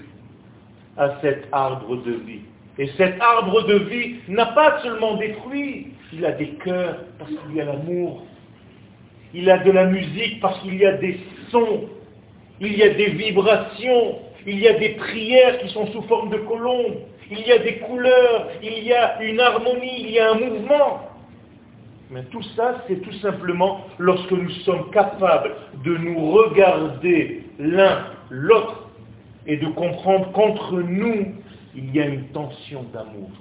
à 0.98 1.20
cet 1.22 1.48
arbre 1.52 1.98
de 1.98 2.14
vie. 2.14 2.42
Et 2.80 2.88
cet 2.98 3.22
arbre 3.22 3.62
de 3.68 3.76
vie 3.76 4.16
n'a 4.28 4.48
pas 4.48 4.82
seulement 4.82 5.18
des 5.18 5.34
fruits, 5.34 5.88
il 6.14 6.26
a 6.26 6.32
des 6.32 6.50
cœurs 6.64 6.98
parce 7.20 7.32
qu'il 7.32 7.56
y 7.56 7.62
a 7.62 7.66
l'amour. 7.66 8.24
Il 9.34 9.50
a 9.50 9.60
de 9.60 9.72
la 9.72 9.86
musique 9.86 10.42
parce 10.42 10.60
qu'il 10.62 10.76
y 10.76 10.86
a 10.86 10.94
des 10.94 11.20
sons. 11.52 11.84
Il 12.60 12.76
y 12.76 12.84
a 12.84 12.90
des 12.90 13.12
vibrations. 13.12 14.20
Il 14.46 14.60
y 14.60 14.68
a 14.68 14.74
des 14.74 14.90
prières 14.90 15.60
qui 15.60 15.70
sont 15.70 15.88
sous 15.88 16.02
forme 16.04 16.32
de 16.32 16.38
colombes. 16.38 16.98
Il 17.30 17.40
y 17.48 17.52
a 17.52 17.60
des 17.60 17.78
couleurs. 17.78 18.50
Il 18.62 18.84
y 18.84 18.94
a 18.94 19.22
une 19.22 19.40
harmonie. 19.40 20.02
Il 20.02 20.12
y 20.12 20.20
a 20.20 20.32
un 20.32 20.36
mouvement. 20.36 21.11
Mais 22.12 22.24
tout 22.26 22.44
ça, 22.58 22.84
c'est 22.88 23.02
tout 23.02 23.14
simplement 23.20 23.86
lorsque 23.98 24.32
nous 24.32 24.50
sommes 24.66 24.92
capables 24.92 25.52
de 25.86 25.96
nous 25.96 26.32
regarder 26.32 27.46
l'un 27.58 28.06
l'autre 28.30 28.90
et 29.48 29.56
de 29.56 29.68
comprendre 29.68 30.32
qu'entre 30.34 30.82
nous, 30.82 31.34
il 31.74 31.96
y 31.96 32.02
a 32.02 32.08
une 32.08 32.26
tension 32.28 32.84
d'amour. 32.94 33.32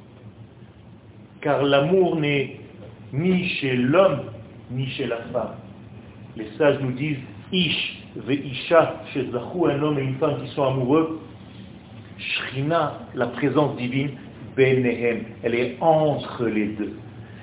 Car 1.40 1.64
l'amour 1.64 2.16
n'est 2.16 2.61
ni 3.12 3.48
chez 3.48 3.74
l'homme, 3.74 4.22
ni 4.70 4.87
chez 4.90 5.06
la 5.06 5.18
femme. 5.33 5.56
Les 6.37 6.46
sages 6.56 6.78
nous 6.80 6.92
disent, 6.92 7.18
Ish 7.52 8.02
ve'isha, 8.16 9.02
chez 9.12 9.26
un 9.35 9.83
homme 9.83 9.98
et 9.98 10.02
une 10.02 10.16
femme 10.16 10.42
qui 10.44 10.48
sont 10.54 10.62
amoureux, 10.62 11.20
Shrina, 12.18 13.00
la 13.14 13.26
présence 13.26 13.76
divine, 13.76 14.11
Benehem, 14.56 15.24
elle 15.42 15.54
est 15.56 15.76
entre 15.80 16.46
les 16.46 16.66
deux. 16.66 16.92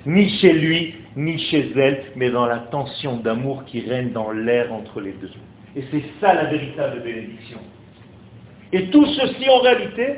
Ni 0.06 0.30
chez 0.38 0.52
lui, 0.52 0.94
ni 1.18 1.36
chez 1.50 1.72
elle, 1.76 2.04
mais 2.14 2.30
dans 2.30 2.46
la 2.46 2.58
tension 2.58 3.16
d'amour 3.16 3.64
qui 3.64 3.80
règne 3.80 4.12
dans 4.12 4.30
l'air 4.30 4.72
entre 4.72 5.00
les 5.00 5.12
deux. 5.12 5.30
Et 5.74 5.82
c'est 5.90 6.04
ça 6.20 6.32
la 6.32 6.44
véritable 6.44 7.02
bénédiction. 7.02 7.58
Et 8.72 8.84
tout 8.86 9.04
ceci, 9.04 9.48
en 9.50 9.58
réalité, 9.58 10.14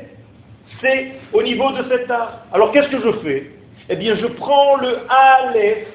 c'est 0.79 1.13
au 1.33 1.41
niveau 1.41 1.71
de 1.71 1.83
cet 1.89 2.09
art. 2.11 2.45
Alors 2.53 2.71
qu'est-ce 2.71 2.89
que 2.89 3.01
je 3.01 3.11
fais? 3.23 3.51
Eh 3.89 3.95
bien, 3.95 4.15
je 4.15 4.27
prends 4.27 4.77
le 4.77 4.99
Aleph 5.09 5.87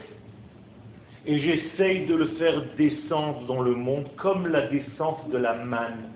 et 1.25 1.39
j'essaye 1.39 2.07
de 2.07 2.15
le 2.17 2.27
faire 2.39 2.65
descendre 2.77 3.47
dans 3.47 3.63
le 3.63 3.77
monde 3.77 4.07
comme 4.17 4.49
la 4.49 4.63
descente 4.63 5.31
de 5.31 5.39
la 5.39 5.55
manne 5.55 6.11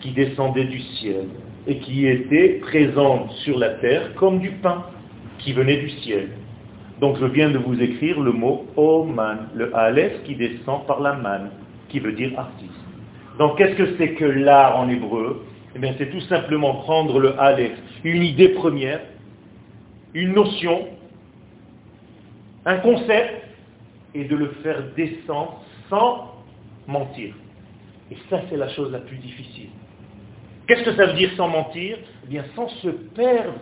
qui 0.00 0.10
descendait 0.10 0.64
du 0.64 0.80
ciel 0.80 1.28
et 1.66 1.78
qui 1.78 2.06
était 2.06 2.60
présente 2.60 3.30
sur 3.44 3.58
la 3.58 3.70
terre 3.70 4.14
comme 4.16 4.38
du 4.38 4.50
pain 4.50 4.84
qui 5.38 5.54
venait 5.54 5.78
du 5.78 5.88
ciel. 5.88 6.28
Donc 7.00 7.18
je 7.18 7.26
viens 7.26 7.50
de 7.50 7.58
vous 7.58 7.80
écrire 7.80 8.20
le 8.20 8.32
mot 8.32 8.66
Oman, 8.76 9.48
le 9.54 9.74
Aleph 9.76 10.22
qui 10.24 10.34
descend 10.34 10.86
par 10.86 11.00
la 11.00 11.14
manne, 11.14 11.50
qui 11.88 12.00
veut 12.00 12.12
dire 12.12 12.38
artiste. 12.38 12.72
Donc 13.38 13.58
qu'est-ce 13.58 13.76
que 13.76 13.96
c'est 13.98 14.14
que 14.14 14.24
l'art 14.24 14.78
en 14.78 14.88
hébreu? 14.88 15.44
Eh 15.74 15.78
bien 15.78 15.94
c'est 15.98 16.10
tout 16.10 16.22
simplement 16.22 16.74
prendre 16.76 17.20
le 17.20 17.38
Aleph, 17.38 17.78
une 18.02 18.22
idée 18.22 18.50
première, 18.50 19.00
une 20.14 20.32
notion, 20.32 20.86
un 22.64 22.78
concept, 22.78 23.42
et 24.14 24.24
de 24.24 24.34
le 24.34 24.48
faire 24.62 24.82
descendre 24.96 25.60
sans 25.90 26.32
mentir. 26.86 27.34
Et 28.10 28.16
ça, 28.30 28.40
c'est 28.48 28.56
la 28.56 28.68
chose 28.70 28.90
la 28.90 29.00
plus 29.00 29.18
difficile. 29.18 29.68
Qu'est-ce 30.66 30.84
que 30.84 30.94
ça 30.94 31.06
veut 31.06 31.12
dire 31.12 31.30
sans 31.36 31.48
mentir? 31.48 31.98
Eh 32.24 32.28
bien, 32.28 32.44
sans 32.54 32.68
se 32.68 32.88
perdre 32.88 33.58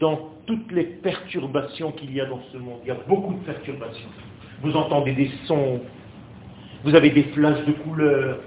dans 0.00 0.30
toutes 0.48 0.72
les 0.72 0.84
perturbations 0.84 1.92
qu'il 1.92 2.10
y 2.14 2.22
a 2.22 2.24
dans 2.24 2.40
ce 2.50 2.56
monde. 2.56 2.78
Il 2.82 2.88
y 2.88 2.90
a 2.90 2.96
beaucoup 3.06 3.34
de 3.34 3.44
perturbations. 3.44 4.08
Vous 4.62 4.74
entendez 4.74 5.12
des 5.12 5.30
sons, 5.44 5.78
vous 6.84 6.94
avez 6.94 7.10
des 7.10 7.24
flashs 7.24 7.66
de 7.66 7.72
couleurs, 7.72 8.38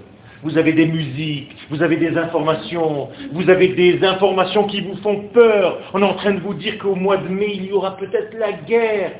vous 0.42 0.58
avez 0.58 0.72
des 0.72 0.86
musiques, 0.86 1.54
vous 1.70 1.80
avez 1.80 1.96
des 1.96 2.18
informations, 2.18 3.08
vous 3.30 3.48
avez 3.48 3.68
des 3.68 4.04
informations 4.04 4.64
qui 4.64 4.80
vous 4.80 4.96
font 4.96 5.28
peur. 5.28 5.78
On 5.94 6.02
est 6.02 6.04
en 6.04 6.14
train 6.14 6.32
de 6.32 6.40
vous 6.40 6.54
dire 6.54 6.76
qu'au 6.78 6.96
mois 6.96 7.18
de 7.18 7.28
mai, 7.28 7.52
il 7.54 7.66
y 7.66 7.72
aura 7.72 7.96
peut-être 7.96 8.36
la 8.36 8.52
guerre. 8.52 9.12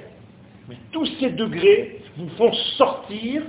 Mais 0.69 0.77
tous 0.91 1.07
ces 1.21 1.31
degrés 1.31 2.01
vous 2.17 2.29
font 2.31 2.53
sortir 2.77 3.43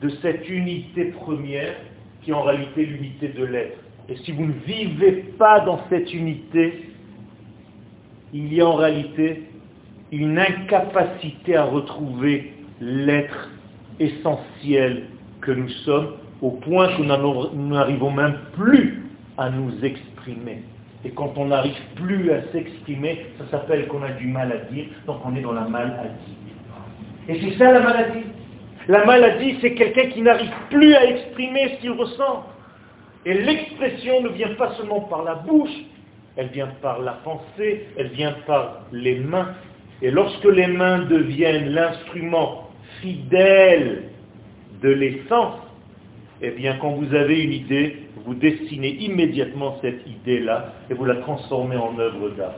de 0.00 0.10
cette 0.22 0.48
unité 0.48 1.06
première 1.06 1.74
qui 2.22 2.30
est 2.30 2.34
en 2.34 2.42
réalité 2.42 2.86
l'unité 2.86 3.28
de 3.28 3.44
l'être. 3.44 3.78
Et 4.08 4.16
si 4.18 4.30
vous 4.30 4.46
ne 4.46 4.52
vivez 4.64 5.24
pas 5.38 5.58
dans 5.60 5.80
cette 5.90 6.14
unité, 6.14 6.84
il 8.32 8.52
y 8.52 8.60
a 8.60 8.66
en 8.66 8.74
réalité 8.74 9.42
une 10.12 10.38
incapacité 10.38 11.56
à 11.56 11.64
retrouver 11.64 12.52
l'être 12.80 13.50
essentiel 14.00 15.04
que 15.40 15.52
nous 15.52 15.68
sommes, 15.68 16.14
au 16.40 16.52
point 16.52 16.88
que 16.96 17.02
nous 17.02 17.68
n'arrivons 17.68 18.10
même 18.10 18.38
plus 18.56 19.02
à 19.36 19.50
nous 19.50 19.72
exprimer. 19.84 20.62
Et 21.04 21.10
quand 21.10 21.32
on 21.36 21.46
n'arrive 21.46 21.80
plus 21.94 22.30
à 22.32 22.42
s'exprimer, 22.52 23.26
ça 23.38 23.44
s'appelle 23.50 23.86
qu'on 23.86 24.02
a 24.02 24.10
du 24.12 24.26
mal 24.26 24.52
à 24.52 24.72
dire, 24.72 24.86
donc 25.06 25.18
on 25.24 25.34
est 25.36 25.40
dans 25.40 25.52
la 25.52 25.68
maladie. 25.68 26.36
Et 27.28 27.40
c'est 27.40 27.58
ça 27.58 27.72
la 27.72 27.80
maladie. 27.80 28.24
La 28.88 29.04
maladie, 29.04 29.58
c'est 29.60 29.74
quelqu'un 29.74 30.08
qui 30.08 30.22
n'arrive 30.22 30.50
plus 30.70 30.94
à 30.94 31.04
exprimer 31.04 31.74
ce 31.74 31.80
qu'il 31.80 31.90
ressent. 31.92 32.46
Et 33.26 33.34
l'expression 33.34 34.22
ne 34.22 34.30
vient 34.30 34.54
pas 34.54 34.74
seulement 34.76 35.02
par 35.02 35.24
la 35.24 35.34
bouche, 35.34 35.70
elle 36.38 36.48
vient 36.48 36.68
par 36.80 37.00
la 37.00 37.14
pensée, 37.14 37.86
elle 37.98 38.10
vient 38.10 38.34
par 38.46 38.84
les 38.92 39.18
mains. 39.18 39.54
Et 40.00 40.12
lorsque 40.12 40.44
les 40.44 40.68
mains 40.68 41.00
deviennent 41.00 41.70
l'instrument 41.70 42.70
fidèle 43.02 44.04
de 44.80 44.88
l'essence, 44.88 45.58
eh 46.40 46.52
bien 46.52 46.76
quand 46.80 46.92
vous 46.92 47.12
avez 47.12 47.42
une 47.42 47.52
idée, 47.52 47.96
vous 48.24 48.34
dessinez 48.34 48.90
immédiatement 49.00 49.78
cette 49.82 50.06
idée-là 50.06 50.74
et 50.88 50.94
vous 50.94 51.04
la 51.04 51.16
transformez 51.16 51.76
en 51.76 51.98
œuvre 51.98 52.30
d'art. 52.30 52.54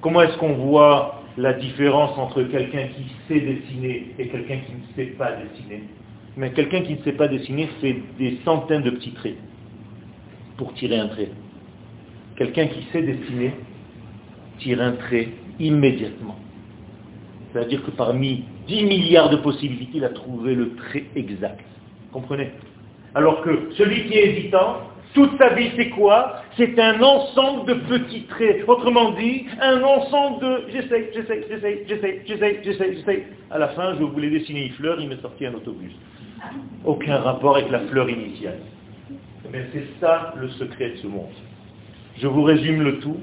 Comment 0.00 0.22
est-ce 0.22 0.36
qu'on 0.38 0.54
voit 0.54 1.22
la 1.38 1.52
différence 1.52 2.18
entre 2.18 2.42
quelqu'un 2.42 2.88
qui 2.88 3.04
sait 3.28 3.40
dessiner 3.40 4.08
et 4.18 4.26
quelqu'un 4.26 4.56
qui 4.56 4.72
ne 4.72 4.96
sait 4.96 5.12
pas 5.12 5.30
dessiner? 5.36 5.84
Mais 6.36 6.50
quelqu'un 6.50 6.80
qui 6.80 6.94
ne 6.94 7.02
sait 7.04 7.12
pas 7.12 7.28
dessiner 7.28 7.68
fait 7.80 7.96
des 8.18 8.40
centaines 8.44 8.82
de 8.82 8.90
petits 8.90 9.12
traits 9.12 9.36
pour 10.56 10.74
tirer 10.74 10.98
un 10.98 11.06
trait. 11.06 11.28
Quelqu'un 12.42 12.66
qui 12.66 12.82
sait 12.90 13.02
dessiner 13.02 13.52
tire 14.58 14.82
un 14.82 14.94
trait 14.94 15.28
immédiatement. 15.60 16.34
C'est-à-dire 17.52 17.84
que 17.84 17.92
parmi 17.92 18.42
10 18.66 18.82
milliards 18.82 19.30
de 19.30 19.36
possibilités, 19.36 19.98
il 19.98 20.04
a 20.04 20.08
trouvé 20.08 20.56
le 20.56 20.74
trait 20.74 21.04
exact. 21.14 21.64
Comprenez? 22.12 22.50
Alors 23.14 23.42
que 23.42 23.70
celui 23.78 24.06
qui 24.06 24.14
est 24.18 24.32
hésitant, 24.32 24.78
toute 25.14 25.38
sa 25.38 25.50
vie, 25.54 25.70
c'est 25.76 25.90
quoi? 25.90 26.42
C'est 26.56 26.76
un 26.80 27.00
ensemble 27.00 27.68
de 27.68 27.74
petits 27.74 28.22
traits. 28.22 28.64
Autrement 28.66 29.12
dit, 29.12 29.44
un 29.60 29.80
ensemble 29.80 30.40
de 30.44 30.62
j'essaye, 30.72 31.10
j'essaye, 31.14 31.44
j'essaye, 31.48 31.84
j'essaye, 31.86 32.22
j'essaye, 32.26 32.58
j'essaye, 32.64 32.96
j'essaye. 32.96 33.22
À 33.52 33.58
la 33.60 33.68
fin, 33.68 33.94
je 33.94 34.02
voulais 34.02 34.30
dessiner 34.30 34.66
une 34.66 34.72
fleur, 34.72 35.00
il 35.00 35.08
m'est 35.08 35.22
sorti 35.22 35.46
un 35.46 35.54
autobus. 35.54 35.92
Aucun 36.84 37.18
rapport 37.18 37.56
avec 37.56 37.70
la 37.70 37.78
fleur 37.82 38.10
initiale. 38.10 38.58
Mais 39.52 39.64
c'est 39.72 39.86
ça 40.00 40.34
le 40.40 40.48
secret 40.48 40.90
de 40.90 40.96
ce 40.96 41.06
monde. 41.06 41.30
Je 42.18 42.26
vous 42.26 42.42
résume 42.42 42.82
le 42.82 42.98
tout. 42.98 43.16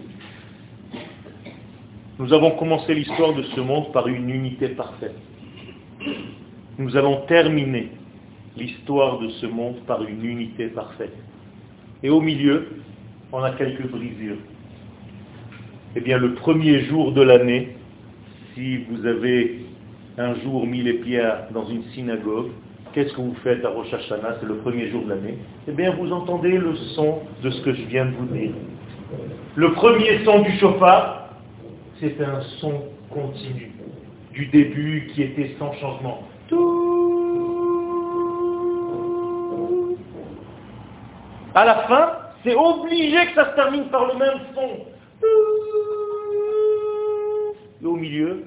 Nous 2.18 2.34
avons 2.34 2.52
commencé 2.52 2.94
l'histoire 2.94 3.34
de 3.34 3.44
ce 3.44 3.62
monde 3.62 3.92
par 3.94 4.08
une 4.08 4.30
unité 4.30 4.70
parfaite. 4.70 5.16
Nous 6.78 6.98
allons 6.98 7.22
terminer 7.28 7.92
l'histoire 8.58 9.20
de 9.20 9.30
ce 9.30 9.46
monde 9.46 9.78
par 9.88 10.04
une 10.04 10.26
unité 10.26 10.68
parfaite. 10.68 11.16
Et 12.04 12.10
au 12.10 12.20
milieu, 12.20 12.68
on 13.32 13.44
a 13.44 13.52
quelques 13.52 13.88
brisures. 13.88 14.38
Eh 15.96 16.02
bien, 16.02 16.18
le 16.18 16.34
premier 16.34 16.82
jour 16.86 17.14
de 17.14 17.22
l'année, 17.22 17.76
si 18.54 18.78
vous 18.90 19.06
avez 19.06 19.66
un 20.18 20.36
jour 20.36 20.66
mis 20.66 20.82
les 20.82 20.94
pieds 20.94 21.30
dans 21.52 21.66
une 21.68 21.84
synagogue, 21.96 22.50
qu'est-ce 22.94 23.14
que 23.14 23.22
vous 23.22 23.36
faites 23.44 23.64
à 23.64 23.70
Rosh 23.70 23.94
Hashanah? 23.94 24.38
C'est 24.40 24.48
le 24.48 24.58
premier 24.58 24.90
jour 24.90 25.04
de 25.04 25.10
l'année. 25.10 25.38
Eh 25.68 25.72
bien, 25.72 25.96
vous 25.96 26.12
entendez 26.12 26.58
le 26.58 26.76
son 26.96 27.20
de 27.44 27.50
ce 27.50 27.62
que 27.62 27.74
je 27.74 27.84
viens 27.84 28.06
de 28.06 28.12
vous 28.12 28.26
dire. 28.26 28.52
Le 29.56 29.74
premier 29.74 30.24
son 30.24 30.42
du 30.42 30.52
chauffard, 30.60 31.30
c'est 32.00 32.20
un 32.22 32.42
son 32.60 32.84
continu, 33.10 33.72
du 34.32 34.46
début 34.48 35.10
qui 35.14 35.24
était 35.24 35.56
sans 35.58 35.74
changement. 35.74 36.24
À 41.56 41.66
la 41.66 41.76
fin, 41.88 42.12
c'est 42.44 42.56
obligé 42.56 43.18
que 43.28 43.34
ça 43.36 43.52
se 43.52 43.56
termine 43.56 43.86
par 43.86 44.06
le 44.08 44.20
même 44.20 44.40
son. 44.56 44.70
Et 47.82 47.86
au 47.86 47.96
milieu, 47.96 48.44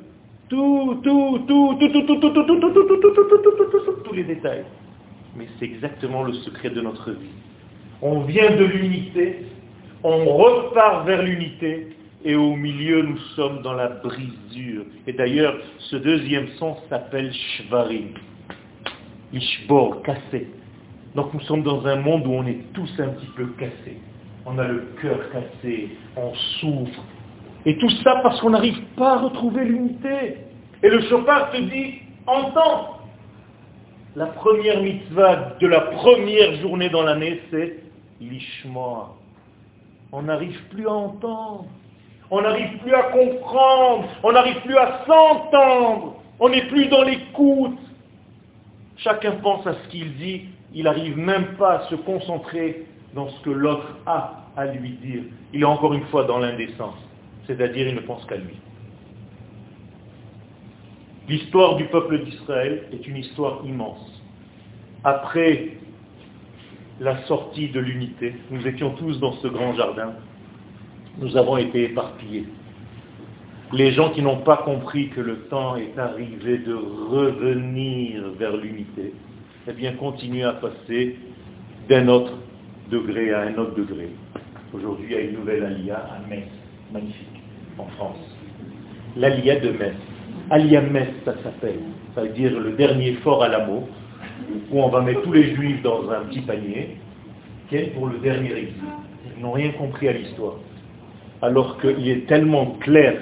tout, 0.48 1.00
tout, 1.02 1.44
tout, 1.46 1.76
tout, 1.78 1.88
tout, 1.88 2.02
tout, 2.02 2.16
tout, 2.20 2.30
tout, 2.30 2.44
tout, 2.44 2.60
tout, 2.60 2.70
tout, 2.70 3.00
tout, 3.02 3.64
tout, 3.70 3.80
tout, 3.80 3.92
tous 4.04 4.14
les 4.14 4.24
détails. 4.24 4.64
Mais 5.36 5.46
c'est 5.58 5.64
exactement 5.64 6.22
le 6.22 6.32
secret 6.34 6.70
de 6.70 6.80
notre 6.80 7.10
vie. 7.10 7.30
On 8.00 8.20
vient 8.20 8.50
de 8.56 8.64
l'unité, 8.64 9.46
on 10.04 10.36
repart 10.36 11.06
vers 11.06 11.22
l'unité, 11.22 11.88
et 12.24 12.36
au 12.36 12.54
milieu, 12.54 13.02
nous 13.02 13.18
sommes 13.34 13.62
dans 13.62 13.72
la 13.72 13.88
brisure. 13.88 14.84
Et 15.06 15.12
d'ailleurs, 15.12 15.56
ce 15.78 15.96
deuxième 15.96 16.48
son 16.58 16.76
s'appelle 16.88 17.32
Shvarim. 17.32 18.14
Ishbor, 19.32 20.02
cassé. 20.02 20.48
Donc 21.14 21.34
nous 21.34 21.40
sommes 21.40 21.62
dans 21.62 21.84
un 21.86 21.96
monde 21.96 22.26
où 22.26 22.32
on 22.32 22.46
est 22.46 22.72
tous 22.74 22.90
un 22.98 23.08
petit 23.08 23.30
peu 23.36 23.46
cassés. 23.58 23.98
On 24.46 24.58
a 24.58 24.68
le 24.68 24.84
cœur 25.00 25.18
cassé, 25.30 25.90
on 26.16 26.32
souffre. 26.60 27.02
Et 27.66 27.76
tout 27.78 27.90
ça 28.04 28.20
parce 28.22 28.40
qu'on 28.40 28.50
n'arrive 28.50 28.80
pas 28.96 29.14
à 29.14 29.18
retrouver 29.18 29.64
l'unité. 29.64 30.36
Et 30.82 30.88
le 30.88 31.00
chauffard 31.02 31.50
te 31.50 31.56
dit, 31.56 31.94
entends. 32.26 32.98
La 34.14 34.26
première 34.26 34.82
mitzvah 34.82 35.56
de 35.58 35.66
la 35.66 35.80
première 35.80 36.54
journée 36.60 36.90
dans 36.90 37.02
l'année, 37.02 37.40
c'est 37.50 37.78
l'ishma. 38.20 39.21
On 40.12 40.22
n'arrive 40.22 40.62
plus 40.68 40.86
à 40.86 40.92
entendre. 40.92 41.66
On 42.30 42.42
n'arrive 42.42 42.78
plus 42.78 42.94
à 42.94 43.02
comprendre. 43.04 44.08
On 44.22 44.32
n'arrive 44.32 44.60
plus 44.62 44.76
à 44.76 45.04
s'entendre. 45.06 46.16
On 46.38 46.48
n'est 46.48 46.66
plus 46.66 46.86
dans 46.88 47.02
l'écoute. 47.02 47.78
Chacun 48.98 49.32
pense 49.42 49.66
à 49.66 49.74
ce 49.74 49.88
qu'il 49.88 50.16
dit 50.16 50.46
il 50.74 50.84
n'arrive 50.84 51.18
même 51.18 51.56
pas 51.58 51.80
à 51.80 51.88
se 51.88 51.94
concentrer 51.94 52.86
dans 53.14 53.28
ce 53.28 53.40
que 53.42 53.50
l'autre 53.50 53.96
a 54.06 54.44
à 54.56 54.66
lui 54.66 54.90
dire. 55.02 55.22
Il 55.52 55.60
est 55.60 55.64
encore 55.64 55.92
une 55.92 56.06
fois 56.06 56.24
dans 56.24 56.38
l'indécence, 56.38 56.96
c'est-à-dire 57.46 57.88
il 57.88 57.94
ne 57.94 58.00
pense 58.00 58.24
qu'à 58.26 58.36
lui. 58.36 58.56
L'histoire 61.28 61.76
du 61.76 61.84
peuple 61.84 62.24
d'Israël 62.24 62.88
est 62.92 63.06
une 63.06 63.16
histoire 63.16 63.60
immense. 63.64 64.22
Après 65.04 65.76
la 67.02 67.20
sortie 67.24 67.68
de 67.68 67.80
l'unité, 67.80 68.32
nous 68.50 68.64
étions 68.64 68.90
tous 68.90 69.18
dans 69.18 69.32
ce 69.32 69.48
grand 69.48 69.74
jardin, 69.74 70.12
nous 71.18 71.36
avons 71.36 71.56
été 71.56 71.84
éparpillés. 71.84 72.46
Les 73.72 73.90
gens 73.90 74.10
qui 74.10 74.22
n'ont 74.22 74.42
pas 74.42 74.58
compris 74.58 75.08
que 75.08 75.20
le 75.20 75.40
temps 75.50 75.74
est 75.74 75.98
arrivé 75.98 76.58
de 76.58 76.74
revenir 76.74 78.22
vers 78.38 78.56
l'unité, 78.56 79.14
eh 79.66 79.72
bien, 79.72 79.94
continuer 79.94 80.44
à 80.44 80.52
passer 80.52 81.16
d'un 81.88 82.06
autre 82.06 82.34
degré 82.90 83.32
à 83.32 83.40
un 83.42 83.56
autre 83.56 83.74
degré. 83.74 84.10
Aujourd'hui, 84.72 85.06
il 85.10 85.12
y 85.12 85.16
a 85.16 85.20
une 85.22 85.38
nouvelle 85.38 85.64
alia 85.64 85.96
à 85.96 86.28
Metz, 86.28 86.48
magnifique, 86.92 87.42
en 87.78 87.86
France. 87.96 88.36
L'alia 89.16 89.58
de 89.58 89.70
Metz. 89.70 89.96
Alia 90.50 90.80
Metz, 90.82 91.10
ça 91.24 91.34
s'appelle. 91.42 91.80
Ça 92.14 92.22
veut 92.22 92.28
dire 92.28 92.58
le 92.58 92.72
dernier 92.72 93.14
fort 93.24 93.42
à 93.42 93.48
l'amour, 93.48 93.88
où 94.70 94.80
on 94.80 94.88
va 94.88 95.00
mettre 95.00 95.22
tous 95.22 95.32
les 95.32 95.54
juifs 95.54 95.82
dans 95.82 96.10
un 96.10 96.22
petit 96.24 96.40
panier, 96.40 96.96
quel 97.70 97.90
pour 97.92 98.06
le 98.06 98.18
dernier 98.18 98.52
exil. 98.52 98.82
Ils 99.36 99.42
n'ont 99.42 99.52
rien 99.52 99.70
compris 99.72 100.08
à 100.08 100.12
l'histoire. 100.12 100.56
Alors 101.40 101.80
qu'il 101.80 102.08
est 102.08 102.26
tellement 102.26 102.76
clair 102.80 103.14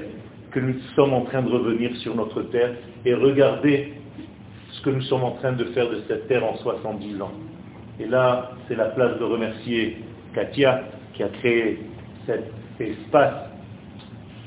que 0.51 0.61
nous 0.61 0.75
sommes 0.95 1.13
en 1.13 1.23
train 1.23 1.43
de 1.43 1.51
revenir 1.51 1.97
sur 1.97 2.15
notre 2.15 2.43
terre 2.43 2.73
et 3.05 3.15
regardez 3.15 3.95
ce 4.73 4.83
que 4.83 4.91
nous 4.91 5.03
sommes 5.03 5.25
en 5.25 5.33
train 5.33 5.53
de 5.53 5.65
faire 5.67 5.89
de 5.89 6.03
cette 6.09 6.29
terre 6.29 6.45
en 6.45 6.57
70 6.57 7.23
ans. 7.23 7.33
Et 7.99 8.07
là, 8.07 8.53
c'est 8.67 8.77
la 8.77 8.87
place 8.87 9.19
de 9.19 9.25
remercier 9.25 9.99
Katia 10.35 10.83
qui 11.15 11.23
a 11.23 11.29
créé 11.29 11.81
cet 12.27 12.51
espace 12.79 13.51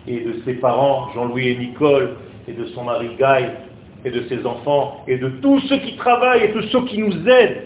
et 0.08 0.19
de 0.19 0.41
ses 0.43 0.56
parents, 0.56 1.12
Jean-Louis 1.13 1.49
et 1.49 1.58
Nicole, 1.58 2.15
et 2.47 2.54
de 2.54 2.65
son 2.67 2.84
mari 2.84 3.10
Guy, 3.17 3.45
et 4.06 4.12
de 4.12 4.24
ses 4.28 4.46
enfants 4.46 5.04
et 5.08 5.18
de 5.18 5.30
tous 5.42 5.60
ceux 5.62 5.78
qui 5.80 5.96
travaillent 5.96 6.44
et 6.44 6.54
de 6.54 6.62
ceux 6.63 6.86
qui 6.86 7.00
nous 7.00 7.28
aident 7.28 7.63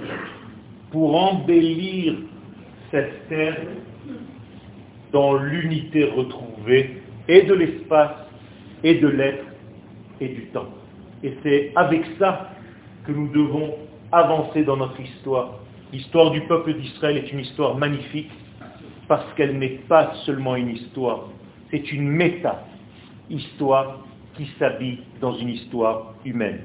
pour 0.91 1.15
embellir 1.15 2.15
cette 2.91 3.27
terre 3.27 3.57
dans 5.11 5.35
l'unité 5.35 6.05
retrouvée 6.05 7.01
et 7.27 7.41
de 7.43 7.53
l'espace 7.53 8.15
et 8.83 8.95
de 8.95 9.07
l'être 9.07 9.45
et 10.21 10.27
du 10.27 10.45
temps. 10.47 10.69
Et 11.23 11.33
c'est 11.43 11.71
avec 11.75 12.05
ça 12.19 12.51
que 13.05 13.11
nous 13.11 13.27
devons 13.29 13.75
avancer 14.11 14.63
dans 14.63 14.77
notre 14.77 14.99
histoire. 14.99 15.55
L'histoire 15.91 16.31
du 16.31 16.41
peuple 16.41 16.73
d'Israël 16.73 17.17
est 17.17 17.31
une 17.31 17.39
histoire 17.39 17.75
magnifique 17.75 18.31
parce 19.07 19.25
qu'elle 19.35 19.57
n'est 19.57 19.79
pas 19.87 20.13
seulement 20.25 20.55
une 20.55 20.69
histoire, 20.69 21.29
c'est 21.71 21.91
une 21.91 22.09
méta-histoire 22.09 23.99
qui 24.37 24.47
s'habille 24.59 24.99
dans 25.19 25.33
une 25.33 25.49
histoire 25.49 26.13
humaine. 26.23 26.59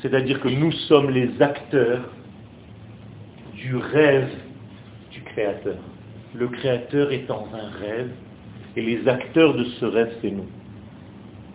C'est-à-dire 0.00 0.40
que 0.40 0.48
nous 0.48 0.72
sommes 0.72 1.10
les 1.10 1.30
acteurs 1.42 2.08
du 3.54 3.76
rêve 3.76 4.30
du 5.12 5.20
Créateur. 5.22 5.76
Le 6.34 6.48
Créateur 6.48 7.12
est 7.12 7.26
dans 7.26 7.46
un 7.52 7.68
rêve 7.78 8.10
et 8.76 8.82
les 8.82 9.06
acteurs 9.08 9.54
de 9.54 9.64
ce 9.64 9.84
rêve, 9.84 10.12
c'est 10.22 10.30
nous. 10.30 10.46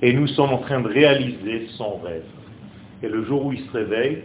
Et 0.01 0.13
nous 0.13 0.27
sommes 0.27 0.51
en 0.51 0.57
train 0.59 0.81
de 0.81 0.89
réaliser 0.89 1.67
son 1.77 1.97
rêve. 1.97 2.25
Et 3.01 3.07
le 3.07 3.23
jour 3.23 3.45
où 3.45 3.53
il 3.53 3.61
se 3.61 3.71
réveille, 3.71 4.23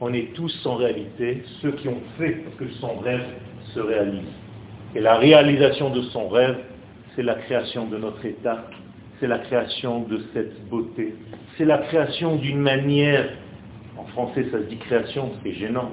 on 0.00 0.12
est 0.12 0.34
tous 0.34 0.54
en 0.66 0.76
réalité 0.76 1.42
ceux 1.62 1.72
qui 1.72 1.88
ont 1.88 2.02
fait 2.18 2.44
que 2.58 2.68
son 2.80 2.98
rêve 2.98 3.24
se 3.74 3.80
réalise. 3.80 4.28
Et 4.94 5.00
la 5.00 5.16
réalisation 5.16 5.90
de 5.90 6.02
son 6.02 6.28
rêve, 6.28 6.58
c'est 7.14 7.22
la 7.22 7.34
création 7.34 7.86
de 7.86 7.96
notre 7.96 8.24
État, 8.24 8.68
c'est 9.20 9.26
la 9.26 9.38
création 9.38 10.00
de 10.00 10.20
cette 10.32 10.68
beauté, 10.68 11.14
c'est 11.56 11.64
la 11.64 11.78
création 11.78 12.36
d'une 12.36 12.60
manière, 12.60 13.28
en 13.96 14.04
français 14.04 14.46
ça 14.50 14.58
se 14.58 14.64
dit 14.64 14.76
création, 14.76 15.32
c'est 15.42 15.52
gênant, 15.52 15.90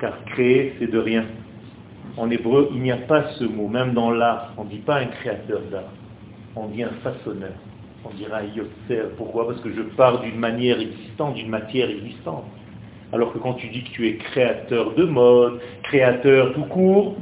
car 0.00 0.24
créer 0.26 0.74
c'est 0.78 0.90
de 0.90 0.98
rien. 0.98 1.26
En 2.16 2.30
hébreu, 2.30 2.70
il 2.72 2.80
n'y 2.80 2.92
a 2.92 2.96
pas 2.96 3.30
ce 3.38 3.44
mot, 3.44 3.68
même 3.68 3.92
dans 3.92 4.10
l'art, 4.10 4.52
on 4.56 4.64
ne 4.64 4.70
dit 4.70 4.78
pas 4.78 4.98
un 4.98 5.06
créateur 5.06 5.60
d'art, 5.70 5.92
on 6.54 6.66
dit 6.68 6.82
un 6.82 6.92
façonneur, 7.02 7.54
on 8.04 8.14
dira 8.14 8.38
un 8.38 8.44
yotzer. 8.54 9.10
Pourquoi? 9.16 9.46
Parce 9.48 9.60
que 9.60 9.72
je 9.72 9.82
pars 9.82 10.20
d'une 10.20 10.38
manière 10.38 10.78
existante, 10.78 11.34
d'une 11.34 11.48
matière 11.48 11.90
existante. 11.90 12.44
Alors 13.12 13.32
que 13.32 13.38
quand 13.38 13.54
tu 13.54 13.68
dis 13.68 13.82
que 13.84 13.90
tu 13.90 14.08
es 14.08 14.16
créateur 14.16 14.94
de 14.94 15.04
mode, 15.04 15.60
créateur 15.84 16.52
tout 16.54 16.64
court, 16.64 17.16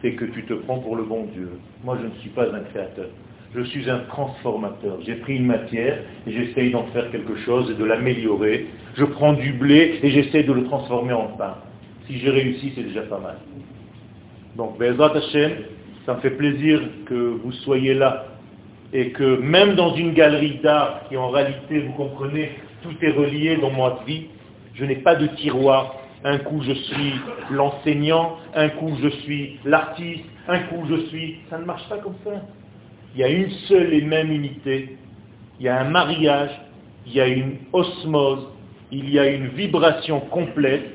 c'est 0.00 0.12
que 0.12 0.24
tu 0.24 0.44
te 0.44 0.54
prends 0.54 0.78
pour 0.78 0.96
le 0.96 1.04
bon 1.04 1.24
Dieu. 1.34 1.50
Moi, 1.84 1.98
je 2.00 2.06
ne 2.06 2.20
suis 2.20 2.30
pas 2.30 2.44
un 2.44 2.60
créateur. 2.60 3.08
Je 3.52 3.62
suis 3.62 3.90
un 3.90 3.98
transformateur. 4.00 4.98
J'ai 5.04 5.16
pris 5.16 5.36
une 5.36 5.46
matière 5.46 5.98
et 6.26 6.32
j'essaye 6.32 6.70
d'en 6.70 6.84
faire 6.92 7.10
quelque 7.10 7.36
chose 7.38 7.70
et 7.70 7.74
de 7.74 7.84
l'améliorer. 7.84 8.66
Je 8.94 9.04
prends 9.04 9.32
du 9.32 9.52
blé 9.52 9.98
et 10.02 10.10
j'essaie 10.10 10.44
de 10.44 10.52
le 10.52 10.64
transformer 10.64 11.12
en 11.12 11.28
pain. 11.36 11.56
Si 12.06 12.18
j'ai 12.20 12.30
réussi, 12.30 12.72
c'est 12.76 12.84
déjà 12.84 13.02
pas 13.02 13.18
mal. 13.18 13.38
Donc, 14.56 14.78
Bezrat 14.78 15.16
Hashem, 15.16 15.52
ça 16.06 16.14
me 16.14 16.20
fait 16.20 16.30
plaisir 16.30 16.80
que 17.06 17.14
vous 17.42 17.52
soyez 17.52 17.94
là 17.94 18.26
et 18.92 19.10
que 19.10 19.40
même 19.40 19.74
dans 19.74 19.94
une 19.94 20.14
galerie 20.14 20.60
d'art 20.62 21.02
qui 21.08 21.16
en 21.16 21.30
réalité, 21.30 21.80
vous 21.80 21.92
comprenez, 21.92 22.52
tout 22.82 22.94
est 23.02 23.10
relié 23.10 23.56
dans 23.56 23.70
ma 23.70 24.04
vie, 24.06 24.26
je 24.74 24.84
n'ai 24.84 24.96
pas 24.96 25.16
de 25.16 25.26
tiroir. 25.26 25.96
Un 26.22 26.38
coup 26.38 26.62
je 26.62 26.72
suis 26.72 27.14
l'enseignant, 27.50 28.36
un 28.54 28.68
coup 28.68 28.96
je 29.02 29.08
suis 29.08 29.58
l'artiste, 29.64 30.24
un 30.48 30.58
coup 30.60 30.84
je 30.88 31.06
suis... 31.06 31.38
Ça 31.48 31.58
ne 31.58 31.64
marche 31.64 31.88
pas 31.88 31.98
comme 31.98 32.16
ça. 32.24 32.30
Il 33.14 33.20
y 33.20 33.24
a 33.24 33.28
une 33.28 33.50
seule 33.68 33.92
et 33.92 34.02
même 34.02 34.30
unité. 34.30 34.96
Il 35.58 35.66
y 35.66 35.68
a 35.68 35.80
un 35.80 35.90
mariage, 35.90 36.50
il 37.06 37.14
y 37.14 37.20
a 37.20 37.26
une 37.26 37.56
osmose, 37.72 38.46
il 38.92 39.10
y 39.10 39.18
a 39.18 39.28
une 39.28 39.48
vibration 39.48 40.20
complète 40.20 40.94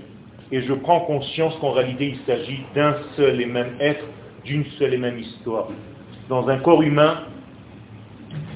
et 0.52 0.62
je 0.62 0.74
prends 0.74 1.02
conscience 1.02 1.56
qu'en 1.60 1.72
réalité 1.72 2.16
il 2.16 2.18
s'agit 2.26 2.62
d'un 2.74 2.96
seul 3.16 3.42
et 3.42 3.46
même 3.46 3.76
être, 3.80 4.06
d'une 4.44 4.66
seule 4.78 4.94
et 4.94 4.98
même 4.98 5.20
histoire. 5.20 5.68
Dans 6.30 6.48
un 6.48 6.58
corps 6.60 6.82
humain, 6.82 7.22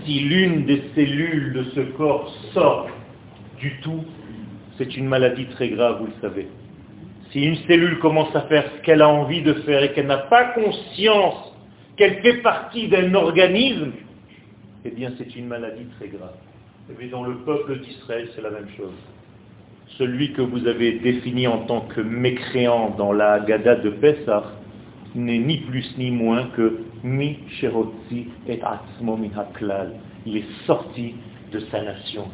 si 0.06 0.20
l'une 0.22 0.66
des 0.66 0.84
cellules 0.96 1.54
de 1.54 1.64
ce 1.76 1.82
corps 1.98 2.34
sort 2.54 2.88
du 3.60 3.80
tout, 3.82 4.04
c'est 4.78 4.96
une 4.96 5.08
maladie 5.08 5.46
très 5.48 5.70
grave, 5.70 5.98
vous 6.00 6.08
le 6.08 6.22
savez. 6.22 6.48
Si 7.32 7.44
une 7.44 7.58
cellule 7.68 8.00
commence 8.00 8.36
à 8.36 8.42
faire 8.42 8.66
ce 8.76 8.82
qu'elle 8.84 9.02
a 9.02 9.10
envie 9.10 9.42
de 9.42 9.54
faire 9.54 9.84
et 9.84 9.92
qu'elle 9.92 10.08
n'a 10.08 10.18
pas 10.18 10.46
conscience 10.54 11.54
qu'elle 12.00 12.22
fait 12.22 12.42
partie 12.42 12.88
d'un 12.88 13.14
organisme, 13.14 13.92
eh 14.86 14.90
bien 14.90 15.12
c'est 15.20 15.36
une 15.36 15.48
maladie 15.48 15.86
très 16.00 16.08
grave. 16.08 16.38
Et 16.90 16.94
puis 16.94 17.10
dans 17.10 17.24
le 17.24 17.36
peuple 17.36 17.80
d'Israël, 17.80 18.28
c'est 18.36 18.42
la 18.42 18.50
même 18.50 18.70
chose 18.76 18.96
celui 19.98 20.32
que 20.34 20.42
vous 20.42 20.68
avez 20.68 21.00
défini 21.00 21.48
en 21.48 21.66
tant 21.66 21.82
que 21.82 22.02
mécréant 22.02 22.92
dans 22.98 23.12
la 23.12 23.40
Gada 23.40 23.76
de 23.76 23.90
Pessah 23.90 24.44
n'est 25.16 25.40
ni 25.40 25.58
plus 25.58 25.86
ni 25.98 26.12
moins 26.12 26.48
que 26.56 26.82
Mi 27.04 27.40
Sherotzi 27.60 28.28
et 28.48 28.62
Atzmo 28.62 29.20
Haklal. 29.36 29.94
Il 30.26 30.38
est 30.38 30.66
sorti 30.66 31.16
de 31.52 31.60
sa 31.72 31.82
nation. 31.82 32.26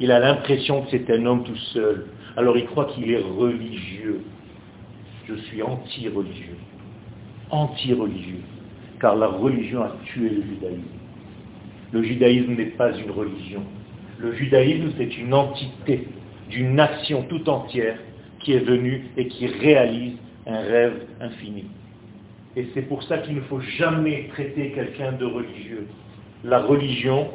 Il 0.00 0.12
a 0.12 0.20
l'impression 0.20 0.82
que 0.82 0.90
c'est 0.90 1.10
un 1.10 1.24
homme 1.24 1.44
tout 1.44 1.56
seul. 1.72 2.06
Alors 2.36 2.56
il 2.56 2.66
croit 2.66 2.86
qu'il 2.86 3.10
est 3.10 3.22
religieux. 3.22 4.20
Je 5.26 5.34
suis 5.34 5.62
anti-religieux. 5.62 6.56
Anti-religieux. 7.50 8.42
Car 9.00 9.16
la 9.16 9.28
religion 9.28 9.82
a 9.82 9.92
tué 10.06 10.28
le 10.28 10.42
judaïsme. 10.42 10.82
Le 11.92 12.02
judaïsme 12.02 12.54
n'est 12.54 12.66
pas 12.66 12.92
une 12.96 13.10
religion. 13.10 13.62
Le 14.18 14.34
judaïsme, 14.34 14.90
c'est 14.98 15.16
une 15.16 15.32
entité 15.32 16.08
d'une 16.50 16.74
nation 16.74 17.22
tout 17.22 17.48
entière 17.48 17.98
qui 18.40 18.52
est 18.52 18.64
venue 18.64 19.04
et 19.16 19.28
qui 19.28 19.46
réalise 19.46 20.16
un 20.46 20.60
rêve 20.60 21.06
infini. 21.20 21.64
Et 22.56 22.66
c'est 22.74 22.82
pour 22.82 23.02
ça 23.04 23.18
qu'il 23.18 23.36
ne 23.36 23.40
faut 23.42 23.60
jamais 23.60 24.28
traiter 24.32 24.72
quelqu'un 24.72 25.12
de 25.12 25.24
religieux. 25.24 25.86
La 26.44 26.60
religion, 26.60 27.28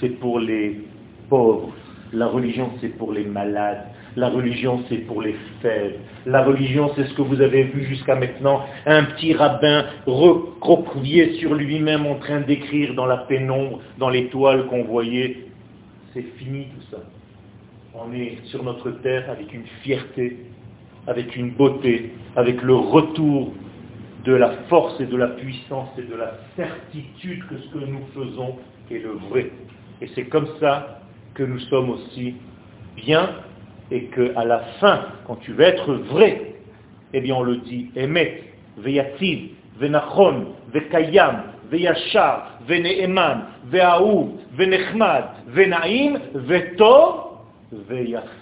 c'est 0.00 0.18
pour 0.20 0.40
les 0.40 0.80
pauvres. 1.28 1.72
La 2.12 2.26
religion, 2.26 2.70
c'est 2.80 2.96
pour 2.96 3.12
les 3.12 3.24
malades. 3.24 3.84
La 4.16 4.28
religion, 4.28 4.84
c'est 4.88 4.98
pour 4.98 5.22
les 5.22 5.34
faibles. 5.60 5.96
La 6.26 6.44
religion, 6.44 6.90
c'est 6.94 7.04
ce 7.04 7.14
que 7.14 7.22
vous 7.22 7.40
avez 7.40 7.64
vu 7.64 7.84
jusqu'à 7.84 8.14
maintenant, 8.14 8.64
un 8.86 9.04
petit 9.04 9.34
rabbin 9.34 9.86
recroquevillé 10.06 11.34
sur 11.34 11.54
lui-même 11.54 12.06
en 12.06 12.16
train 12.16 12.40
d'écrire 12.40 12.94
dans 12.94 13.06
la 13.06 13.18
pénombre, 13.18 13.80
dans 13.98 14.10
l'étoile 14.10 14.66
qu'on 14.66 14.84
voyait. 14.84 15.46
C'est 16.12 16.26
fini 16.38 16.66
tout 16.66 16.96
ça 16.96 17.02
on 17.94 18.12
est 18.12 18.38
sur 18.46 18.62
notre 18.64 18.90
terre 18.90 19.30
avec 19.30 19.52
une 19.54 19.66
fierté, 19.82 20.36
avec 21.06 21.36
une 21.36 21.50
beauté, 21.50 22.12
avec 22.34 22.60
le 22.62 22.74
retour 22.74 23.52
de 24.24 24.32
la 24.32 24.50
force 24.68 25.00
et 25.00 25.06
de 25.06 25.16
la 25.16 25.28
puissance 25.28 25.90
et 25.98 26.02
de 26.02 26.16
la 26.16 26.34
certitude 26.56 27.46
que 27.48 27.58
ce 27.58 27.68
que 27.68 27.84
nous 27.84 28.04
faisons 28.14 28.56
est 28.90 28.98
le 28.98 29.12
vrai. 29.28 29.50
Et 30.00 30.08
c'est 30.14 30.24
comme 30.24 30.48
ça 30.58 31.02
que 31.34 31.44
nous 31.44 31.60
sommes 31.60 31.90
aussi 31.90 32.34
bien 32.96 33.30
et 33.94 34.06
qu'à 34.06 34.44
la 34.44 34.58
fin, 34.80 35.06
quand 35.24 35.36
tu 35.36 35.52
veux 35.52 35.62
être 35.62 35.94
vrai, 35.94 36.54
eh 37.12 37.20
bien 37.20 37.36
on 37.36 37.44
le 37.44 37.58
dit, 37.58 37.92
Emet, 37.94 38.42
Veyativ, 38.76 39.50
Venachon, 39.78 40.46
Vekayam, 40.72 41.44
Veyashar, 41.70 42.58
Veneeman, 42.66 43.44
Veaou, 43.66 44.40
Venechmad, 44.56 45.26
Venaim, 45.46 46.18
Vetov, 46.34 47.38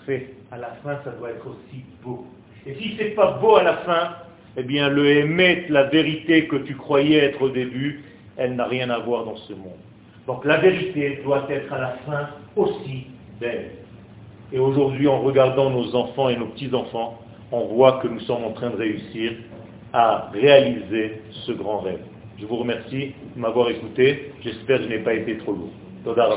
fait. 0.07 0.35
À 0.51 0.57
la 0.57 0.71
fin, 0.83 0.99
ça 1.05 1.11
doit 1.11 1.31
être 1.31 1.47
aussi 1.47 1.85
beau. 2.03 2.27
Et 2.67 2.75
si 2.75 2.95
c'est 2.97 3.15
pas 3.15 3.33
beau 3.33 3.57
à 3.57 3.63
la 3.63 3.77
fin, 3.79 4.17
eh 4.57 4.63
bien, 4.63 4.89
le 4.89 5.07
émet, 5.07 5.67
la 5.69 5.85
vérité 5.85 6.47
que 6.47 6.57
tu 6.57 6.75
croyais 6.77 7.19
être 7.19 7.43
au 7.43 7.51
début, 7.51 8.03
elle 8.39 8.57
n'a 8.57 8.67
rien 8.67 8.89
à 8.89 8.99
voir 9.01 9.27
dans 9.27 9.37
ce 9.37 9.53
monde. 9.53 9.81
Donc 10.27 10.47
la 10.47 10.57
vérité 10.59 11.21
doit 11.25 11.47
être 11.51 11.71
à 11.73 11.79
la 11.79 11.97
fin 12.07 12.29
aussi 12.57 13.07
belle. 13.39 13.82
Et 14.52 14.60
aujourd'hui, 14.60 15.08
en 15.08 15.20
regardant 15.22 15.70
nos 15.70 15.94
enfants 15.96 16.30
et 16.30 16.38
nos 16.38 16.48
petits-enfants, 16.48 17.20
on 17.52 17.66
voit 17.66 18.00
que 18.02 18.08
nous 18.08 18.20
sommes 18.22 18.44
en 18.46 18.52
train 18.52 18.70
de 18.70 18.78
réussir 18.78 19.34
à 19.94 20.30
réaliser 20.34 21.22
ce 21.46 21.52
grand 21.52 21.80
rêve. 21.80 22.00
Je 22.40 22.46
vous 22.46 22.58
remercie 22.58 23.14
de 23.36 23.42
m'avoir 23.42 23.70
écouté. 23.70 24.32
J'espère 24.44 24.78
que 24.78 24.84
je 24.84 24.90
n'ai 24.90 25.00
pas 25.00 25.14
été 25.14 25.38
trop 25.38 25.54
lourd. 25.54 25.72
Toda 26.04 26.30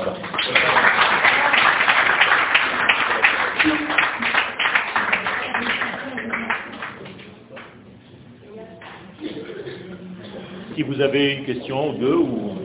si 10.75 10.83
vous 10.83 11.01
avez 11.01 11.35
une 11.35 11.45
question 11.45 11.91
ou 11.91 11.93
deux, 11.99 12.17
ou... 12.17 12.57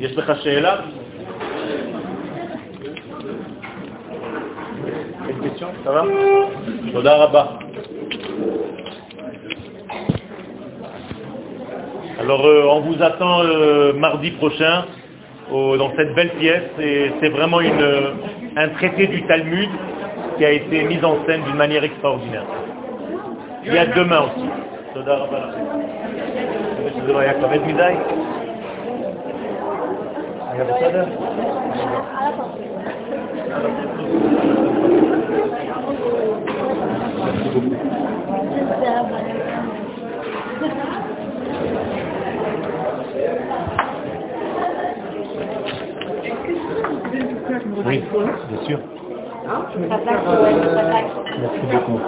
יש 0.00 0.16
לך 0.16 0.32
שאלה? 0.42 0.76
Ça 5.80 5.90
va 5.90 6.04
תודה 6.92 7.16
רבה. 7.16 7.48
Alors, 12.20 12.44
euh, 12.46 12.66
on 12.70 12.80
vous 12.80 13.02
attend 13.02 13.42
euh, 13.42 13.92
mardi 13.94 14.32
prochain 14.32 14.84
dans 15.50 15.92
cette 15.96 16.14
belle 16.14 16.30
pièce. 16.40 16.70
Et 16.80 17.10
c'est 17.20 17.28
vraiment 17.30 17.60
une, 17.60 17.86
un 18.56 18.68
traité 18.70 19.06
du 19.06 19.22
Talmud 19.26 19.68
qui 20.36 20.44
a 20.44 20.50
été 20.50 20.82
mis 20.84 21.02
en 21.04 21.24
scène 21.26 21.42
d'une 21.44 21.56
manière 21.56 21.84
extraordinaire. 21.84 22.44
Il 23.64 23.72
y 23.72 23.78
a 23.78 23.86
demain 23.86 24.22
aussi. 24.22 24.48
oui, 47.85 48.01
bien 48.47 48.63
sûr. 48.65 48.79
Merci 51.39 51.65
beaucoup. 51.71 51.99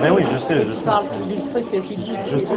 Mais 0.00 0.10
oui, 0.10 0.22
je 0.32 0.38
sais, 0.38 0.66
je 0.66 0.72
sais. 0.72 0.80
Je 2.30 2.36
sais. 2.38 2.46